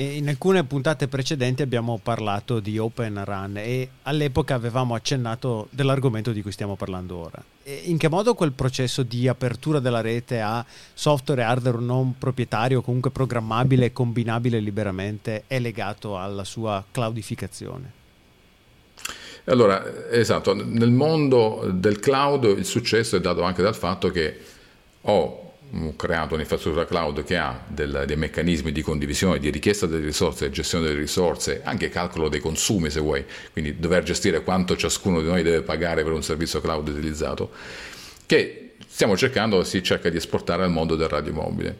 In 0.00 0.28
alcune 0.28 0.64
puntate 0.64 1.08
precedenti 1.08 1.60
abbiamo 1.60 2.00
parlato 2.02 2.58
di 2.58 2.78
Open 2.78 3.22
Run 3.22 3.58
e 3.58 3.86
all'epoca 4.04 4.54
avevamo 4.54 4.94
accennato 4.94 5.68
dell'argomento 5.68 6.32
di 6.32 6.40
cui 6.40 6.52
stiamo 6.52 6.74
parlando 6.74 7.16
ora. 7.18 7.44
E 7.62 7.82
in 7.84 7.98
che 7.98 8.08
modo 8.08 8.32
quel 8.32 8.52
processo 8.52 9.02
di 9.02 9.28
apertura 9.28 9.78
della 9.78 10.00
rete 10.00 10.40
a 10.40 10.64
software 10.94 11.42
e 11.42 11.44
hardware 11.44 11.80
non 11.80 12.16
proprietario, 12.16 12.80
comunque 12.80 13.10
programmabile 13.10 13.84
e 13.84 13.92
combinabile 13.92 14.58
liberamente, 14.58 15.44
è 15.46 15.58
legato 15.58 16.16
alla 16.16 16.44
sua 16.44 16.82
cloudificazione? 16.90 17.92
Allora, 19.44 20.08
esatto, 20.08 20.54
nel 20.54 20.92
mondo 20.92 21.68
del 21.74 22.00
cloud 22.00 22.44
il 22.44 22.64
successo 22.64 23.16
è 23.16 23.20
dato 23.20 23.42
anche 23.42 23.60
dal 23.60 23.76
fatto 23.76 24.10
che 24.10 24.40
ho 25.02 25.49
creato 25.96 26.34
un'infrastruttura 26.34 26.84
cloud 26.84 27.22
che 27.22 27.36
ha 27.36 27.62
del, 27.66 28.04
dei 28.06 28.16
meccanismi 28.16 28.72
di 28.72 28.82
condivisione, 28.82 29.38
di 29.38 29.50
richiesta 29.50 29.86
delle 29.86 30.04
risorse, 30.04 30.50
gestione 30.50 30.86
delle 30.86 30.98
risorse, 30.98 31.60
anche 31.62 31.88
calcolo 31.88 32.28
dei 32.28 32.40
consumi 32.40 32.90
se 32.90 33.00
vuoi, 33.00 33.24
quindi 33.52 33.78
dover 33.78 34.02
gestire 34.02 34.42
quanto 34.42 34.76
ciascuno 34.76 35.20
di 35.20 35.28
noi 35.28 35.42
deve 35.42 35.62
pagare 35.62 36.02
per 36.02 36.12
un 36.12 36.22
servizio 36.22 36.60
cloud 36.60 36.88
utilizzato, 36.88 37.50
che 38.26 38.72
stiamo 38.86 39.16
cercando, 39.16 39.62
si 39.62 39.82
cerca 39.82 40.10
di 40.10 40.16
esportare 40.16 40.64
al 40.64 40.70
mondo 40.70 40.96
del 40.96 41.08
radio 41.08 41.32
mobile. 41.32 41.76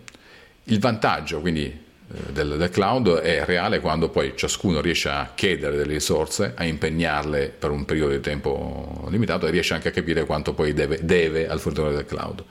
Il 0.64 0.78
vantaggio 0.78 1.40
quindi 1.40 1.64
eh, 1.64 2.32
del, 2.32 2.56
del, 2.56 2.70
cloud 2.70 3.16
è 3.16 3.44
reale 3.44 3.80
quando 3.80 4.08
poi 4.08 4.34
ciascuno 4.36 4.80
riesce 4.80 5.08
a 5.08 5.32
chiedere 5.34 5.76
delle 5.76 5.94
risorse, 5.94 6.52
a 6.54 6.64
impegnarle 6.64 7.52
per 7.58 7.70
un 7.70 7.84
periodo 7.84 8.12
di 8.12 8.20
tempo 8.20 9.06
limitato 9.10 9.46
e 9.46 9.50
riesce 9.50 9.74
anche 9.74 9.88
a 9.88 9.92
capire 9.92 10.24
quanto 10.26 10.54
poi 10.54 10.72
deve, 10.72 11.00
deve 11.02 11.48
al 11.48 11.58
fornitore 11.58 11.92
del 11.92 12.06
cloud. 12.06 12.44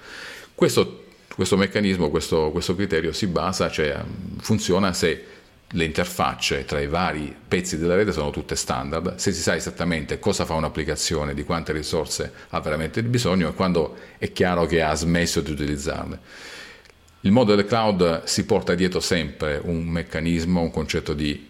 Questo 0.54 1.06
questo 1.40 1.56
meccanismo, 1.56 2.10
questo, 2.10 2.52
questo 2.52 2.76
criterio 2.76 3.14
si 3.14 3.26
basa, 3.26 3.72
cioè 3.72 3.98
funziona 4.40 4.92
se 4.92 5.24
le 5.70 5.86
interfacce 5.86 6.66
tra 6.66 6.82
i 6.82 6.88
vari 6.88 7.34
pezzi 7.48 7.78
della 7.78 7.96
rete 7.96 8.12
sono 8.12 8.30
tutte 8.30 8.58
standard, 8.58 9.16
se 9.16 9.32
si 9.32 9.40
sa 9.40 9.56
esattamente 9.56 10.20
cosa 10.20 10.44
fa 10.44 10.56
un'applicazione, 10.56 11.34
di 11.34 11.46
quante 11.46 11.72
risorse 11.72 12.30
ha 12.50 12.60
veramente 12.60 13.02
bisogno 13.04 13.48
e 13.48 13.54
quando 13.54 13.96
è 14.18 14.34
chiaro 14.34 14.66
che 14.66 14.82
ha 14.82 14.94
smesso 14.96 15.40
di 15.40 15.52
utilizzarle. 15.52 16.20
Il 17.22 17.32
mondo 17.32 17.56
del 17.56 17.64
cloud 17.64 18.26
si 18.26 18.44
porta 18.44 18.76
dietro 18.76 19.00
sempre 19.00 19.62
un 19.64 19.86
meccanismo, 19.86 20.60
un 20.60 20.72
concetto 20.72 21.14
di 21.14 21.49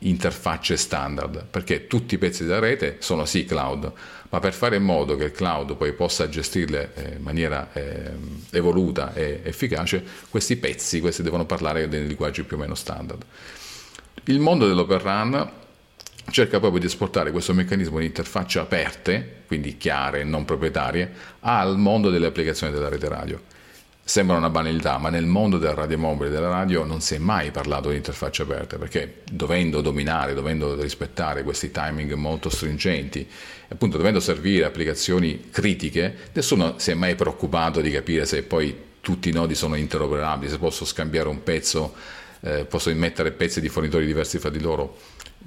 interfacce 0.00 0.76
standard, 0.76 1.46
perché 1.50 1.86
tutti 1.86 2.14
i 2.14 2.18
pezzi 2.18 2.44
della 2.44 2.60
rete 2.60 2.96
sono 3.00 3.24
sì 3.24 3.44
cloud, 3.44 3.92
ma 4.30 4.38
per 4.38 4.52
fare 4.52 4.76
in 4.76 4.84
modo 4.84 5.16
che 5.16 5.24
il 5.24 5.32
cloud 5.32 5.74
poi 5.76 5.92
possa 5.92 6.28
gestirle 6.28 6.92
eh, 6.94 7.16
in 7.16 7.22
maniera 7.22 7.70
eh, 7.72 8.12
evoluta 8.50 9.14
e 9.14 9.40
efficace, 9.42 10.04
questi 10.28 10.56
pezzi, 10.56 11.00
questi 11.00 11.22
devono 11.22 11.46
parlare 11.46 11.88
dei 11.88 12.06
linguaggi 12.06 12.44
più 12.44 12.56
o 12.56 12.60
meno 12.60 12.74
standard. 12.74 13.24
Il 14.24 14.40
mondo 14.40 14.66
dell'Open 14.66 14.98
Run 14.98 15.50
cerca 16.30 16.60
proprio 16.60 16.80
di 16.80 16.86
esportare 16.86 17.30
questo 17.30 17.54
meccanismo 17.54 17.98
di 17.98 18.06
interfacce 18.06 18.58
aperte, 18.58 19.42
quindi 19.46 19.78
chiare 19.78 20.20
e 20.20 20.24
non 20.24 20.44
proprietarie, 20.44 21.10
al 21.40 21.78
mondo 21.78 22.10
delle 22.10 22.26
applicazioni 22.26 22.72
della 22.72 22.88
rete 22.88 23.08
radio. 23.08 23.40
Sembra 24.08 24.38
una 24.38 24.48
banalità, 24.48 24.96
ma 24.96 25.10
nel 25.10 25.26
mondo 25.26 25.58
del 25.58 25.72
radiomobile 25.72 26.30
e 26.30 26.32
della 26.32 26.48
radio 26.48 26.82
non 26.82 27.02
si 27.02 27.16
è 27.16 27.18
mai 27.18 27.50
parlato 27.50 27.90
di 27.90 27.96
interfacce 27.96 28.40
aperte, 28.40 28.78
perché 28.78 29.16
dovendo 29.30 29.82
dominare, 29.82 30.32
dovendo 30.32 30.80
rispettare 30.80 31.42
questi 31.42 31.70
timing 31.70 32.14
molto 32.14 32.48
stringenti, 32.48 33.28
appunto 33.68 33.98
dovendo 33.98 34.18
servire 34.18 34.64
applicazioni 34.64 35.50
critiche, 35.50 36.30
nessuno 36.32 36.78
si 36.78 36.90
è 36.90 36.94
mai 36.94 37.16
preoccupato 37.16 37.82
di 37.82 37.90
capire 37.90 38.24
se 38.24 38.42
poi 38.44 38.74
tutti 39.02 39.28
i 39.28 39.32
nodi 39.32 39.54
sono 39.54 39.74
interoperabili, 39.74 40.50
se 40.50 40.56
posso 40.56 40.86
scambiare 40.86 41.28
un 41.28 41.42
pezzo, 41.42 41.92
eh, 42.40 42.64
posso 42.64 42.88
immettere 42.88 43.30
pezzi 43.32 43.60
di 43.60 43.68
fornitori 43.68 44.06
diversi 44.06 44.38
fra 44.38 44.48
di 44.48 44.62
loro 44.62 44.96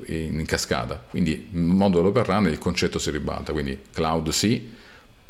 in, 0.06 0.46
cascata. 0.46 1.04
Quindi 1.10 1.48
nel 1.50 1.64
mondo 1.64 1.98
dell'open 1.98 2.26
run 2.26 2.48
il 2.48 2.60
concetto 2.60 3.00
si 3.00 3.10
ribalta, 3.10 3.54
quindi 3.54 3.86
cloud 3.92 4.30
sì, 4.30 4.78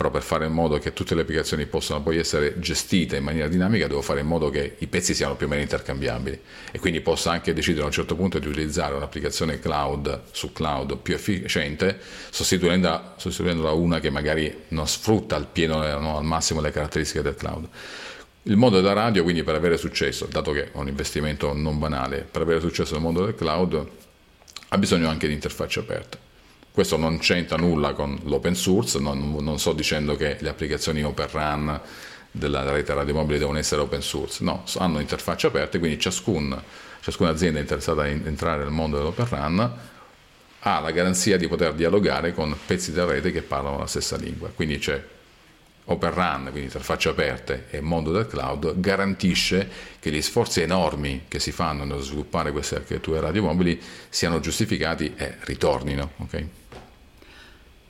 però 0.01 0.10
per 0.10 0.24
fare 0.24 0.48
in 0.48 0.51
modo 0.51 0.79
che 0.79 0.93
tutte 0.93 1.13
le 1.13 1.22
applicazioni 1.22 1.67
possano 1.67 2.01
poi 2.01 2.17
essere 2.17 2.60
gestite 2.60 3.17
in 3.17 3.24
maniera 3.24 3.48
dinamica 3.48 3.86
devo 3.86 4.01
fare 4.01 4.22
in 4.22 4.25
modo 4.25 4.50
che 4.50 4.77
i 4.79 4.88
pezzi 4.88 5.13
siano 5.13 5.36
più 5.36 5.46
o 5.46 5.50
meno 5.50 5.62
intercambiabili 5.62 6.41
e 6.72 6.79
quindi 6.79 7.01
possa 7.01 7.29
anche 7.29 7.53
decidere 7.53 7.84
a 7.84 7.86
un 7.86 7.91
certo 7.91 8.15
punto 8.15 8.39
di 8.39 8.48
utilizzare 8.48 8.96
un'applicazione 8.96 9.60
cloud 9.60 10.22
su 10.31 10.51
cloud 10.53 10.98
più 10.98 11.13
efficiente 11.13 12.00
sostituendola, 12.31 13.13
sostituendola 13.15 13.72
una 13.74 14.00
che 14.00 14.10
magari 14.10 14.63
non 14.70 14.88
sfrutta 14.88 15.36
al 15.36 15.46
pieno, 15.46 15.86
no, 16.00 16.17
al 16.17 16.24
massimo 16.24 16.62
le 16.62 16.72
caratteristiche 16.72 17.22
del 17.22 17.36
cloud. 17.36 17.67
Il 18.43 18.58
mondo 18.58 18.77
della 18.77 18.93
radio, 18.93 19.22
quindi, 19.22 19.43
per 19.43 19.53
avere 19.53 19.77
successo, 19.77 20.25
dato 20.25 20.51
che 20.51 20.63
è 20.63 20.70
un 20.74 20.88
investimento 20.88 21.53
non 21.53 21.77
banale, 21.77 22.27
per 22.29 22.41
avere 22.41 22.60
successo 22.60 22.93
nel 22.93 23.03
mondo 23.03 23.24
del 23.24 23.36
cloud, 23.36 23.88
ha 24.70 24.77
bisogno 24.79 25.10
anche 25.10 25.27
di 25.27 25.34
interfacce 25.34 25.79
aperte. 25.79 26.31
Questo 26.72 26.98
non 26.98 27.18
c'entra 27.20 27.58
nulla 27.58 27.94
con 27.94 28.18
l'open 28.24 28.56
source, 28.56 29.00
non, 29.00 29.36
non 29.40 29.60
sto 29.60 29.74
dicendo 29.74 30.16
che 30.16 30.38
le 30.40 30.50
applicazioni 30.50 31.04
Open 31.04 31.28
Run 31.30 31.82
della 32.32 32.70
rete 32.72 32.94
radiomobile 32.94 33.40
devono 33.40 33.58
essere 33.58 33.82
open 33.82 34.01
source, 34.01 34.44
no, 34.44 34.63
hanno 34.78 35.00
interfacce 35.00 35.48
aperte, 35.48 35.80
quindi 35.80 36.00
ciascun, 36.00 36.58
ciascuna 37.01 37.30
azienda 37.30 37.60
interessata 37.60 38.04
a 38.04 38.08
entrare 38.08 38.63
nel 38.63 38.72
mondo 38.72 38.98
dell'open 38.98 39.28
run 39.28 39.80
ha 40.63 40.80
la 40.80 40.92
garanzia 40.92 41.38
di 41.38 41.48
poter 41.48 41.74
dialogare 41.74 42.34
con 42.34 42.56
pezzi 42.66 42.92
della 42.92 43.12
rete 43.12 43.32
che 43.32 43.42
parlano 43.42 43.80
la 43.80 43.88
stessa 43.88 44.16
lingua. 44.16 44.50
Quindi 44.54 44.78
c'è 44.78 45.04
Open 45.91 46.13
Run, 46.13 46.41
quindi 46.43 46.63
interfacce 46.63 47.10
aperte 47.10 47.67
e 47.69 47.81
mondo 47.81 48.12
del 48.12 48.27
cloud, 48.27 48.79
garantisce 48.79 49.69
che 50.00 50.12
gli 50.12 50.21
sforzi 50.21 50.62
enormi 50.62 51.24
che 51.27 51.39
si 51.39 51.51
fanno 51.51 51.83
nello 51.83 52.01
sviluppare 52.01 52.51
queste 52.51 52.75
architetture 52.75 53.19
radiomobili 53.19 53.79
siano 54.10 54.39
giustificati 54.39 55.13
e 55.15 55.36
ritornino. 55.41 56.12
Okay? 56.17 56.48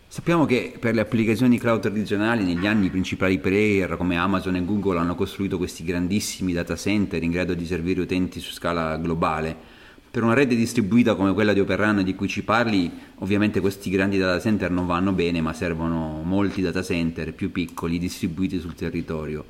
Sappiamo 0.08 0.46
che 0.46 0.74
per 0.78 0.94
le 0.94 1.00
applicazioni 1.00 1.58
cloud 1.58 1.80
tradizionali 1.80 2.44
negli 2.44 2.68
anni 2.68 2.88
i 2.88 2.90
principali 2.90 3.40
player 3.40 3.96
come 3.96 4.18
Amazon 4.18 4.58
e 4.58 4.66
Google 4.66 5.00
hanno 5.00 5.16
costruito 5.16 5.58
questi 5.58 5.86
grandissimi 5.86 6.52
data 6.52 6.76
center 6.76 7.24
in 7.24 7.32
grado 7.32 7.54
di 7.54 7.66
servire 7.66 8.02
utenti 8.02 8.42
su 8.42 8.52
scala 8.52 8.98
globale. 8.98 9.71
Per 10.12 10.24
una 10.24 10.34
rete 10.34 10.56
distribuita 10.56 11.16
come 11.16 11.34
quella 11.34 11.54
di 11.54 11.62
Operan 11.62 12.04
di 12.04 12.16
cui 12.16 12.28
ci 12.28 12.44
parli, 12.44 12.92
ovviamente 13.20 13.62
questi 13.62 13.90
grandi 13.90 14.18
data 14.18 14.42
center 14.42 14.70
non 14.70 14.86
vanno 14.86 15.14
bene, 15.14 15.40
ma 15.40 15.54
servono 15.54 16.22
molti 16.26 16.62
data 16.62 16.84
center 16.84 17.34
più 17.34 17.50
piccoli 17.50 17.98
distribuiti 17.98 18.60
sul 18.60 18.76
territorio. 18.76 19.46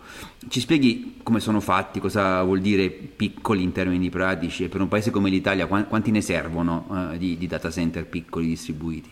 Ci 0.48 0.60
spieghi 0.60 1.22
come 1.24 1.40
sono 1.40 1.62
fatti, 1.62 2.00
cosa 2.00 2.44
vuol 2.44 2.62
dire 2.62 2.90
piccoli 2.90 3.64
in 3.64 3.72
termini 3.72 4.12
pratici 4.12 4.66
e 4.66 4.70
per 4.70 4.82
un 4.82 4.88
paese 4.88 5.10
come 5.10 5.32
l'Italia 5.32 5.66
quanti 5.66 6.12
ne 6.12 6.22
servono 6.22 7.10
eh, 7.12 7.18
di, 7.18 7.40
di 7.40 7.48
data 7.48 7.72
center 7.72 8.06
piccoli 8.06 8.46
distribuiti? 8.46 9.12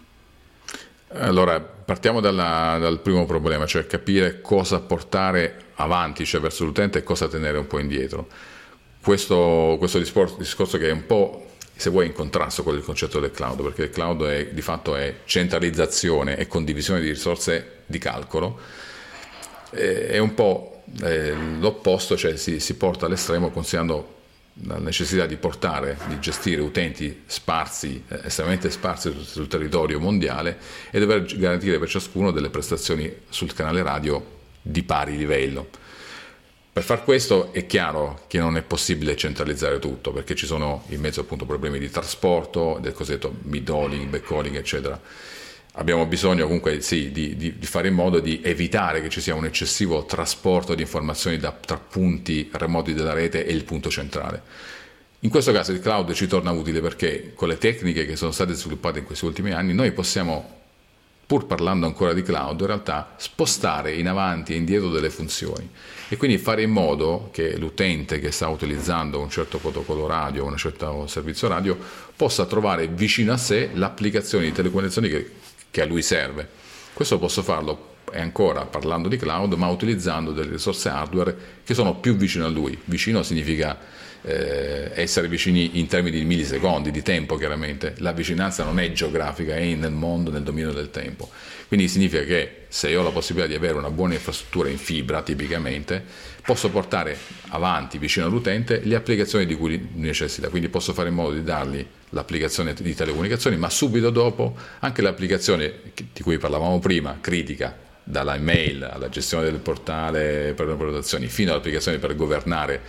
Allora, 1.14 1.60
partiamo 1.60 2.20
dalla, 2.20 2.78
dal 2.80 3.00
primo 3.00 3.26
problema, 3.26 3.66
cioè 3.66 3.88
capire 3.88 4.42
cosa 4.42 4.80
portare 4.82 5.72
avanti, 5.78 6.24
cioè 6.28 6.40
verso 6.40 6.64
l'utente 6.64 7.00
e 7.00 7.04
cosa 7.04 7.28
tenere 7.28 7.58
un 7.58 7.66
po' 7.66 7.80
indietro. 7.80 8.28
Questo, 9.10 9.78
questo 9.80 9.98
discorso, 9.98 10.78
che 10.78 10.88
è 10.88 10.92
un 10.92 11.08
po', 11.08 11.54
se 11.76 11.90
vuoi, 11.90 12.06
in 12.06 12.14
contrasto 12.14 12.62
con 12.62 12.76
il 12.76 12.84
concetto 12.84 13.20
del 13.20 13.32
cloud, 13.32 13.64
perché 13.64 13.86
il 13.86 13.90
cloud 13.90 14.24
è, 14.24 14.50
di 14.52 14.62
fatto 14.62 14.96
è 14.96 15.22
centralizzazione 15.26 16.38
e 16.38 16.46
condivisione 16.46 17.00
di 17.02 17.10
risorse 17.10 17.78
di 17.88 17.98
calcolo, 17.98 18.60
è 19.72 20.20
un 20.20 20.36
po' 20.36 20.84
eh, 21.02 21.34
l'opposto, 21.58 22.16
cioè 22.16 22.38
si, 22.38 22.60
si 22.60 22.76
porta 22.76 23.08
all'estremo 23.08 23.50
considerando 23.50 24.18
la 24.66 24.78
necessità 24.78 25.26
di 25.26 25.38
portare, 25.38 25.98
di 26.08 26.20
gestire 26.20 26.62
utenti 26.62 27.24
sparsi, 27.26 28.04
eh, 28.10 28.20
estremamente 28.26 28.70
sparsi 28.70 29.12
sul, 29.12 29.26
sul, 29.26 29.48
territorio 29.48 30.00
mondiale 30.00 30.60
e 30.92 31.00
dover 31.00 31.24
garantire 31.36 31.80
per 31.80 31.90
ciascuno 31.90 32.30
delle 32.30 32.52
prestazioni 32.52 33.12
sul 33.28 33.56
canale 33.56 33.82
radio 33.82 34.24
di 34.62 34.84
pari 34.84 35.18
livello. 35.18 35.88
Per 36.80 36.88
far 36.88 37.04
questo 37.04 37.52
è 37.52 37.66
chiaro 37.66 38.22
che 38.28 38.40
non 38.40 38.56
è 38.56 38.62
possibile 38.62 39.18
centralizzare 39.18 39.80
tutto 39.80 40.14
perché 40.14 40.34
ci 40.34 40.46
sono 40.46 40.86
in 40.88 41.02
mezzo 41.02 41.20
appunto 41.20 41.46
problemi 41.46 41.78
di 41.78 41.90
trasporto, 41.90 42.78
del 42.80 42.94
cosiddetto 42.94 43.36
mid-hauling, 43.42 44.08
back-hauling, 44.08 44.56
eccetera 44.56 44.98
abbiamo 45.74 46.06
bisogno 46.06 46.46
comunque 46.46 46.80
sì, 46.80 47.12
di, 47.12 47.36
di, 47.36 47.58
di, 47.60 47.66
fare 47.66 47.90
in 47.90 47.96
modo 47.96 48.22
di 48.22 48.40
evitare 48.42 49.02
che 49.02 49.10
ci 49.10 49.20
sia 49.20 49.36
un 49.36 49.44
eccessivo 49.44 50.06
trasporto 50.06 50.74
di 50.74 50.84
informazioni 50.84 51.36
da, 51.38 51.52
tra 51.52 51.76
punti 51.76 52.50
remoti 52.54 52.94
della 52.94 53.12
rete 53.12 53.46
e 53.46 53.52
il 53.52 53.66
punto 53.66 53.90
centrale. 53.90 54.42
In 55.20 55.30
questo 55.30 55.52
caso 55.52 55.74
il 55.74 55.82
cloud 55.82 56.14
ci 56.14 56.28
torna 56.28 56.52
utile 56.52 56.80
perché 56.80 57.34
con 57.36 57.50
le 57.50 57.58
tecniche 57.58 58.06
che 58.06 58.16
sono 58.16 58.32
state 58.32 58.54
sviluppate 58.54 59.00
in 59.00 59.06
questi 59.06 59.26
ultimi 59.26 59.52
anni 59.52 59.74
noi 59.74 59.92
possiamo 59.92 60.59
pur 61.30 61.46
parlando 61.46 61.86
ancora 61.86 62.14
di 62.14 62.24
cloud, 62.24 62.60
in 62.62 62.66
realtà 62.66 63.14
spostare 63.18 63.94
in 63.94 64.08
avanti 64.08 64.54
e 64.54 64.56
indietro 64.56 64.90
delle 64.90 65.12
funzioni 65.12 65.70
e 66.08 66.18
quindi 66.18 66.40
fare 66.40 66.64
in 66.64 66.72
modo 66.72 67.30
che 67.32 67.56
l'utente 67.56 68.20
che 68.20 68.32
sta 68.32 68.48
utilizzando 68.48 69.20
un 69.20 69.30
certo 69.30 69.60
protocollo 69.60 70.08
radio 70.08 70.44
un 70.46 70.58
certo 70.58 71.06
servizio 71.06 71.48
radio 71.48 71.78
possa 72.16 72.48
trovare 72.48 72.88
vicino 72.88 73.32
a 73.32 73.38
sé 73.38 73.70
l'applicazione 73.76 74.46
di 74.46 74.54
telecomunicazioni 74.54 75.08
che, 75.08 75.32
che 75.70 75.82
a 75.84 75.86
lui 75.86 76.02
serve. 76.02 76.50
Questo 76.94 77.20
posso 77.20 77.44
farlo 77.44 77.98
e 78.12 78.20
ancora 78.20 78.66
parlando 78.66 79.08
di 79.08 79.18
cloud, 79.18 79.54
ma 79.54 79.68
utilizzando 79.68 80.32
delle 80.32 80.54
risorse 80.54 80.90
hardware 80.90 81.38
che 81.64 81.76
sono 81.76 81.94
più 81.98 82.16
vicine 82.16 82.46
a 82.46 82.48
lui. 82.48 82.76
Vicino 82.86 83.22
significa 83.22 83.78
eh, 84.24 84.92
essere 84.94 85.28
vicini 85.28 85.80
in 85.80 85.88
termini 85.88 86.20
di 86.20 86.26
millisecondi, 86.26 86.92
di 86.92 87.02
tempo 87.02 87.36
chiaramente. 87.36 87.96
La 87.98 88.12
vicinanza 88.12 88.64
non 88.64 88.80
è 88.80 88.92
geografica, 88.92 89.56
è 89.56 89.74
nel 89.76 89.92
mondo, 89.92 90.32
nel 90.32 90.44
dominio 90.44 90.72
del 90.72 90.90
tempo. 90.90 91.30
Quindi 91.68 91.88
significa 91.88 92.24
che 92.24 92.66
se 92.68 92.90
io 92.90 93.02
ho 93.02 93.04
la 93.04 93.12
possibilità 93.12 93.48
di 93.48 93.56
avere 93.56 93.78
una 93.78 93.92
buona 93.92 94.16
infrastruttura 94.16 94.70
in 94.70 94.78
fibra, 94.78 95.22
tipicamente, 95.22 96.04
posso 96.44 96.70
portare 96.70 97.18
avanti 97.50 97.98
vicino 97.98 98.26
all'utente 98.26 98.82
le 98.84 98.96
applicazioni 98.96 99.46
di 99.46 99.56
cui 99.56 99.90
necessita. 99.94 100.50
Quindi 100.50 100.70
posso 100.70 100.94
fare 100.94 101.10
in 101.10 101.16
modo 101.16 101.36
di 101.36 101.44
dargli 101.44 101.86
l'applicazione 102.10 102.74
di 102.74 102.96
telecomunicazioni, 102.96 103.56
ma 103.58 103.70
subito 103.70 104.10
dopo 104.10 104.56
anche 104.80 105.02
l'applicazione 105.02 105.74
di 105.94 106.22
cui 106.24 106.38
parlavamo 106.38 106.80
prima, 106.80 107.20
critica, 107.22 107.88
dalla 108.10 108.36
email 108.36 108.90
alla 108.92 109.08
gestione 109.08 109.44
del 109.44 109.60
portale 109.60 110.54
per 110.56 110.66
le 110.66 110.74
prenotazioni 110.74 111.28
fino 111.28 111.52
all'applicazione 111.52 112.00
per 112.00 112.16
governare 112.16 112.82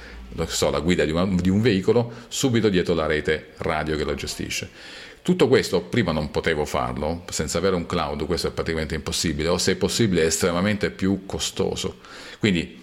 so, 0.47 0.71
la 0.71 0.81
guida 0.81 1.05
di, 1.05 1.11
una, 1.11 1.27
di 1.27 1.51
un 1.51 1.61
veicolo, 1.61 2.11
subito 2.29 2.71
dietro 2.71 2.95
la 2.95 3.05
rete 3.05 3.53
radio 3.59 3.97
che 3.97 4.05
lo 4.05 4.15
gestisce. 4.15 4.71
Tutto 5.21 5.47
questo 5.47 5.83
prima 5.83 6.13
non 6.13 6.31
potevo 6.31 6.65
farlo, 6.65 7.25
senza 7.29 7.59
avere 7.59 7.77
un 7.77 7.85
cloud 7.85 8.25
questo 8.25 8.47
è 8.47 8.51
praticamente 8.51 8.95
impossibile, 8.95 9.49
o 9.49 9.59
se 9.59 9.73
è 9.73 9.77
possibile 9.77 10.23
è 10.23 10.27
estremamente 10.27 10.91
più 10.91 11.27
costoso. 11.27 11.99
Quindi 12.39 12.83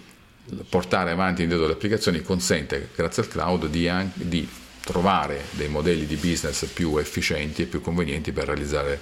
portare 0.68 1.10
avanti 1.10 1.40
e 1.40 1.44
indietro 1.44 1.66
le 1.66 1.72
applicazioni 1.72 2.22
consente, 2.22 2.90
grazie 2.94 3.24
al 3.24 3.28
cloud, 3.28 3.66
di, 3.66 3.90
di 4.14 4.48
trovare 4.84 5.46
dei 5.50 5.68
modelli 5.68 6.06
di 6.06 6.14
business 6.14 6.66
più 6.66 6.96
efficienti 6.98 7.62
e 7.62 7.66
più 7.66 7.80
convenienti 7.80 8.30
per 8.30 8.46
realizzare 8.46 9.00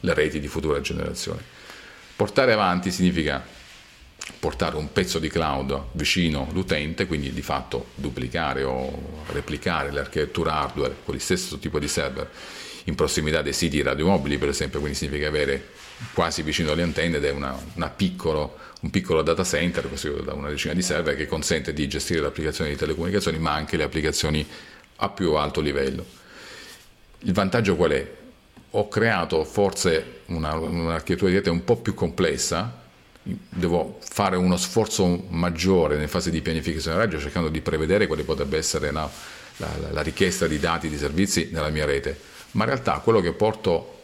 le 0.00 0.14
reti 0.14 0.40
di 0.40 0.48
futura 0.48 0.80
generazione. 0.80 1.60
Portare 2.22 2.52
avanti 2.52 2.92
significa 2.92 3.44
portare 4.38 4.76
un 4.76 4.92
pezzo 4.92 5.18
di 5.18 5.28
cloud 5.28 5.86
vicino 5.94 6.46
all'utente, 6.48 7.08
quindi 7.08 7.32
di 7.32 7.42
fatto 7.42 7.86
duplicare 7.96 8.62
o 8.62 9.24
replicare 9.32 9.90
l'architettura 9.90 10.52
hardware 10.52 10.94
con 11.04 11.14
lo 11.14 11.20
stesso 11.20 11.58
tipo 11.58 11.80
di 11.80 11.88
server 11.88 12.30
in 12.84 12.94
prossimità 12.94 13.42
dei 13.42 13.52
siti 13.52 13.82
radiomobili, 13.82 14.38
per 14.38 14.50
esempio, 14.50 14.78
quindi 14.78 14.96
significa 14.96 15.26
avere 15.26 15.70
quasi 16.14 16.42
vicino 16.42 16.70
alle 16.70 16.82
antenne 16.82 17.16
ed 17.16 17.24
è 17.24 17.32
una, 17.32 17.60
una 17.74 17.88
piccolo, 17.88 18.56
un 18.82 18.90
piccolo 18.90 19.22
data 19.22 19.42
center, 19.42 19.88
costituito 19.88 20.22
da 20.22 20.34
una 20.34 20.48
decina 20.48 20.74
di 20.74 20.82
server, 20.82 21.16
che 21.16 21.26
consente 21.26 21.72
di 21.72 21.88
gestire 21.88 22.20
le 22.20 22.28
applicazioni 22.28 22.70
di 22.70 22.76
telecomunicazioni, 22.76 23.38
ma 23.40 23.52
anche 23.52 23.76
le 23.76 23.82
applicazioni 23.82 24.46
a 24.94 25.08
più 25.08 25.32
alto 25.32 25.60
livello. 25.60 26.06
Il 27.18 27.32
vantaggio 27.32 27.74
qual 27.74 27.90
è? 27.90 28.21
Ho 28.74 28.88
creato 28.88 29.44
forse 29.44 30.20
una, 30.26 30.54
un'architettura 30.54 31.30
di 31.30 31.36
rete 31.36 31.50
un 31.50 31.64
po' 31.64 31.76
più 31.76 31.94
complessa, 31.94 32.80
devo 33.22 33.98
fare 34.00 34.36
uno 34.36 34.56
sforzo 34.56 35.24
maggiore 35.28 35.94
nelle 35.94 36.08
fasi 36.08 36.30
di 36.30 36.40
pianificazione 36.40 36.96
radio 36.96 37.20
cercando 37.20 37.48
di 37.48 37.60
prevedere 37.60 38.06
quale 38.06 38.24
potrebbe 38.24 38.56
essere 38.56 38.90
la, 38.90 39.08
la, 39.58 39.68
la 39.90 40.00
richiesta 40.00 40.46
di 40.46 40.58
dati, 40.58 40.88
di 40.88 40.96
servizi 40.96 41.50
nella 41.52 41.68
mia 41.68 41.84
rete, 41.84 42.18
ma 42.52 42.64
in 42.64 42.70
realtà 42.70 42.98
quello 42.98 43.20
che 43.20 43.32
porto, 43.32 44.00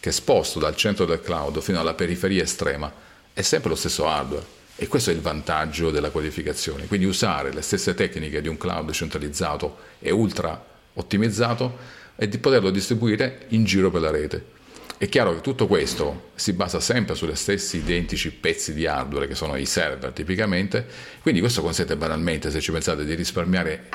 che 0.00 0.10
sposto 0.10 0.58
dal 0.58 0.74
centro 0.74 1.04
del 1.04 1.20
cloud 1.20 1.60
fino 1.60 1.78
alla 1.78 1.94
periferia 1.94 2.42
estrema, 2.42 2.92
è 3.32 3.42
sempre 3.42 3.70
lo 3.70 3.76
stesso 3.76 4.06
hardware. 4.06 4.60
E 4.74 4.88
questo 4.88 5.10
è 5.10 5.12
il 5.12 5.20
vantaggio 5.20 5.90
della 5.90 6.10
codificazione, 6.10 6.86
quindi 6.86 7.06
usare 7.06 7.52
le 7.52 7.62
stesse 7.62 7.94
tecniche 7.94 8.40
di 8.40 8.48
un 8.48 8.56
cloud 8.56 8.90
centralizzato 8.90 9.76
e 10.00 10.10
ultra 10.10 10.70
ottimizzato 10.94 12.00
e 12.22 12.28
di 12.28 12.38
poterlo 12.38 12.70
distribuire 12.70 13.46
in 13.48 13.64
giro 13.64 13.90
per 13.90 14.00
la 14.00 14.12
rete. 14.12 14.44
È 14.96 15.08
chiaro 15.08 15.34
che 15.34 15.40
tutto 15.40 15.66
questo 15.66 16.30
si 16.36 16.52
basa 16.52 16.78
sempre 16.78 17.16
sugli 17.16 17.34
stessi 17.34 17.78
identici 17.78 18.30
pezzi 18.30 18.72
di 18.72 18.86
hardware 18.86 19.26
che 19.26 19.34
sono 19.34 19.56
i 19.56 19.66
server 19.66 20.12
tipicamente, 20.12 20.86
quindi 21.20 21.40
questo 21.40 21.62
consente 21.62 21.96
banalmente, 21.96 22.52
se 22.52 22.60
ci 22.60 22.70
pensate, 22.70 23.04
di 23.04 23.14
risparmiare 23.14 23.88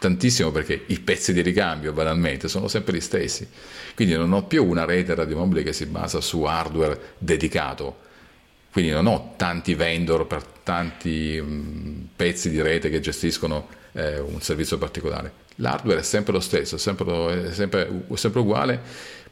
tantissimo 0.00 0.50
perché 0.50 0.82
i 0.86 0.98
pezzi 0.98 1.32
di 1.32 1.42
ricambio 1.42 1.92
banalmente 1.92 2.48
sono 2.48 2.66
sempre 2.66 2.96
gli 2.96 3.00
stessi. 3.00 3.46
Quindi 3.94 4.14
non 4.14 4.32
ho 4.32 4.42
più 4.46 4.64
una 4.64 4.84
rete 4.84 5.14
radiomobile 5.14 5.62
che 5.62 5.72
si 5.72 5.86
basa 5.86 6.20
su 6.20 6.42
hardware 6.42 7.14
dedicato, 7.18 7.98
quindi 8.72 8.90
non 8.90 9.06
ho 9.06 9.34
tanti 9.36 9.74
vendor 9.74 10.26
per 10.26 10.42
tanti 10.44 11.40
mh, 11.40 12.08
pezzi 12.16 12.50
di 12.50 12.60
rete 12.60 12.90
che 12.90 12.98
gestiscono 12.98 13.68
eh, 13.92 14.18
un 14.18 14.40
servizio 14.40 14.76
particolare 14.76 15.46
l'hardware 15.60 16.00
è 16.00 16.02
sempre 16.02 16.32
lo 16.32 16.40
stesso, 16.40 16.76
è 16.76 16.78
sempre, 16.78 17.48
è 17.48 17.52
sempre, 17.52 18.04
è 18.10 18.16
sempre 18.16 18.40
uguale. 18.40 18.80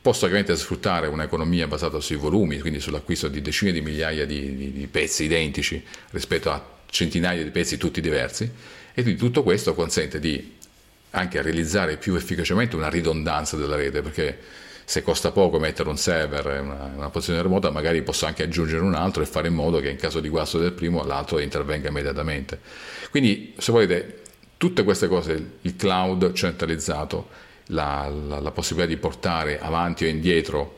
Posso 0.01 0.25
ovviamente 0.25 0.57
sfruttare 0.57 1.09
un'economia 1.09 1.67
basata 1.67 1.99
sui 2.01 2.17
volumi, 2.17 2.61
quindi 2.61 2.81
sull'acquisto 2.81 3.29
di 3.29 3.43
decine 3.43 3.73
di 3.73 3.81
migliaia 3.81 4.25
di, 4.25 4.55
di, 4.55 4.73
di 4.73 4.87
pezzi 4.87 5.25
identici 5.25 5.83
rispetto 6.11 6.51
a 6.51 6.77
centinaia 6.89 7.43
di 7.43 7.51
pezzi 7.51 7.77
tutti 7.77 8.01
diversi 8.01 8.51
e 8.95 9.03
quindi 9.03 9.21
tutto 9.21 9.43
questo 9.43 9.75
consente 9.75 10.19
di 10.19 10.57
anche 11.11 11.43
realizzare 11.43 11.97
più 11.97 12.15
efficacemente 12.15 12.77
una 12.77 12.89
ridondanza 12.89 13.57
della 13.57 13.77
rete 13.77 14.03
perché 14.03 14.39
se 14.85 15.03
costa 15.03 15.33
poco 15.33 15.59
mettere 15.59 15.89
un 15.89 15.99
server 15.99 16.61
in 16.61 16.71
una, 16.71 16.91
una, 16.95 17.11
posizione 17.11 17.43
remota 17.43 17.71
magari 17.71 18.03
posso 18.03 18.27
anche 18.27 18.43
aggiungere 18.43 18.83
un 18.83 18.95
altro 18.95 19.23
e 19.23 19.27
fare 19.27 19.49
in 19.49 19.55
modo 19.55 19.81
che 19.81 19.91
in 19.91 19.97
caso 19.97 20.21
di 20.21 20.29
guasto 20.29 20.59
del 20.59 20.73
primo 20.73 21.05
l'altro 21.05 21.39
intervenga 21.39 21.89
immediatamente 21.89 22.59
quindi 23.11 23.55
se 23.59 23.73
volete 23.73 24.23
Tutte 24.59 24.85
queste 24.85 25.09
cose, 25.09 25.53
il 25.63 25.77
cloud 25.77 26.33
centralizzato, 26.33 27.29
la, 27.67 28.09
la, 28.09 28.41
la 28.41 28.51
possibilità 28.51 28.93
di 28.93 28.99
portare 28.99 29.61
avanti 29.61 30.05
o 30.05 30.09
indietro 30.09 30.75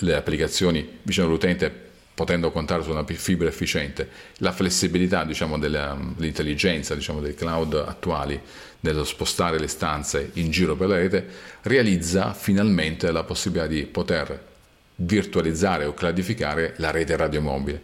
le 0.00 0.14
applicazioni 0.14 0.98
vicino 1.02 1.26
all'utente 1.26 1.86
potendo 2.18 2.50
contare 2.50 2.82
su 2.82 2.90
una 2.90 3.04
fibra 3.04 3.46
efficiente, 3.46 4.08
la 4.38 4.50
flessibilità 4.50 5.22
diciamo, 5.22 5.56
dell'intelligenza 5.56 6.96
diciamo, 6.96 7.20
dei 7.20 7.36
cloud 7.36 7.74
attuali 7.74 8.40
nello 8.80 9.04
spostare 9.04 9.60
le 9.60 9.68
stanze 9.68 10.30
in 10.34 10.50
giro 10.50 10.74
per 10.74 10.88
la 10.88 10.96
rete, 10.96 11.24
realizza 11.62 12.34
finalmente 12.34 13.12
la 13.12 13.22
possibilità 13.22 13.68
di 13.68 13.86
poter 13.86 14.46
virtualizzare 14.96 15.84
o 15.84 15.94
cladificare 15.94 16.74
la 16.78 16.90
rete 16.90 17.16
radiomobile. 17.16 17.80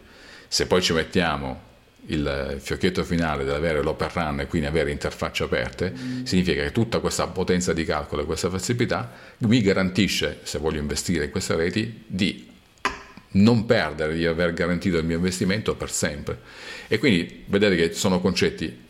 Se 0.49 0.67
poi 0.67 0.81
ci 0.81 0.91
mettiamo 0.91 1.61
il 2.07 2.57
fiocchetto 2.59 3.03
finale 3.03 3.43
dell'avere 3.43 3.81
l'open 3.81 4.09
run 4.13 4.39
e 4.41 4.47
quindi 4.47 4.67
avere 4.67 4.91
interfacce 4.91 5.43
aperte, 5.43 5.93
significa 6.23 6.61
che 6.63 6.71
tutta 6.71 6.99
questa 6.99 7.27
potenza 7.27 7.73
di 7.73 7.83
calcolo 7.85 8.21
e 8.21 8.25
questa 8.25 8.49
flessibilità 8.49 9.11
mi 9.39 9.61
garantisce, 9.61 10.39
se 10.43 10.59
voglio 10.59 10.79
investire 10.79 11.25
in 11.25 11.31
queste 11.31 11.55
reti, 11.55 12.03
di 12.05 12.53
non 13.31 13.65
perdere, 13.65 14.15
di 14.15 14.25
aver 14.25 14.53
garantito 14.53 14.97
il 14.97 15.05
mio 15.05 15.17
investimento 15.17 15.75
per 15.75 15.91
sempre. 15.91 16.39
E 16.87 16.99
quindi 16.99 17.43
vedete 17.47 17.75
che 17.75 17.93
sono 17.93 18.19
concetti, 18.21 18.83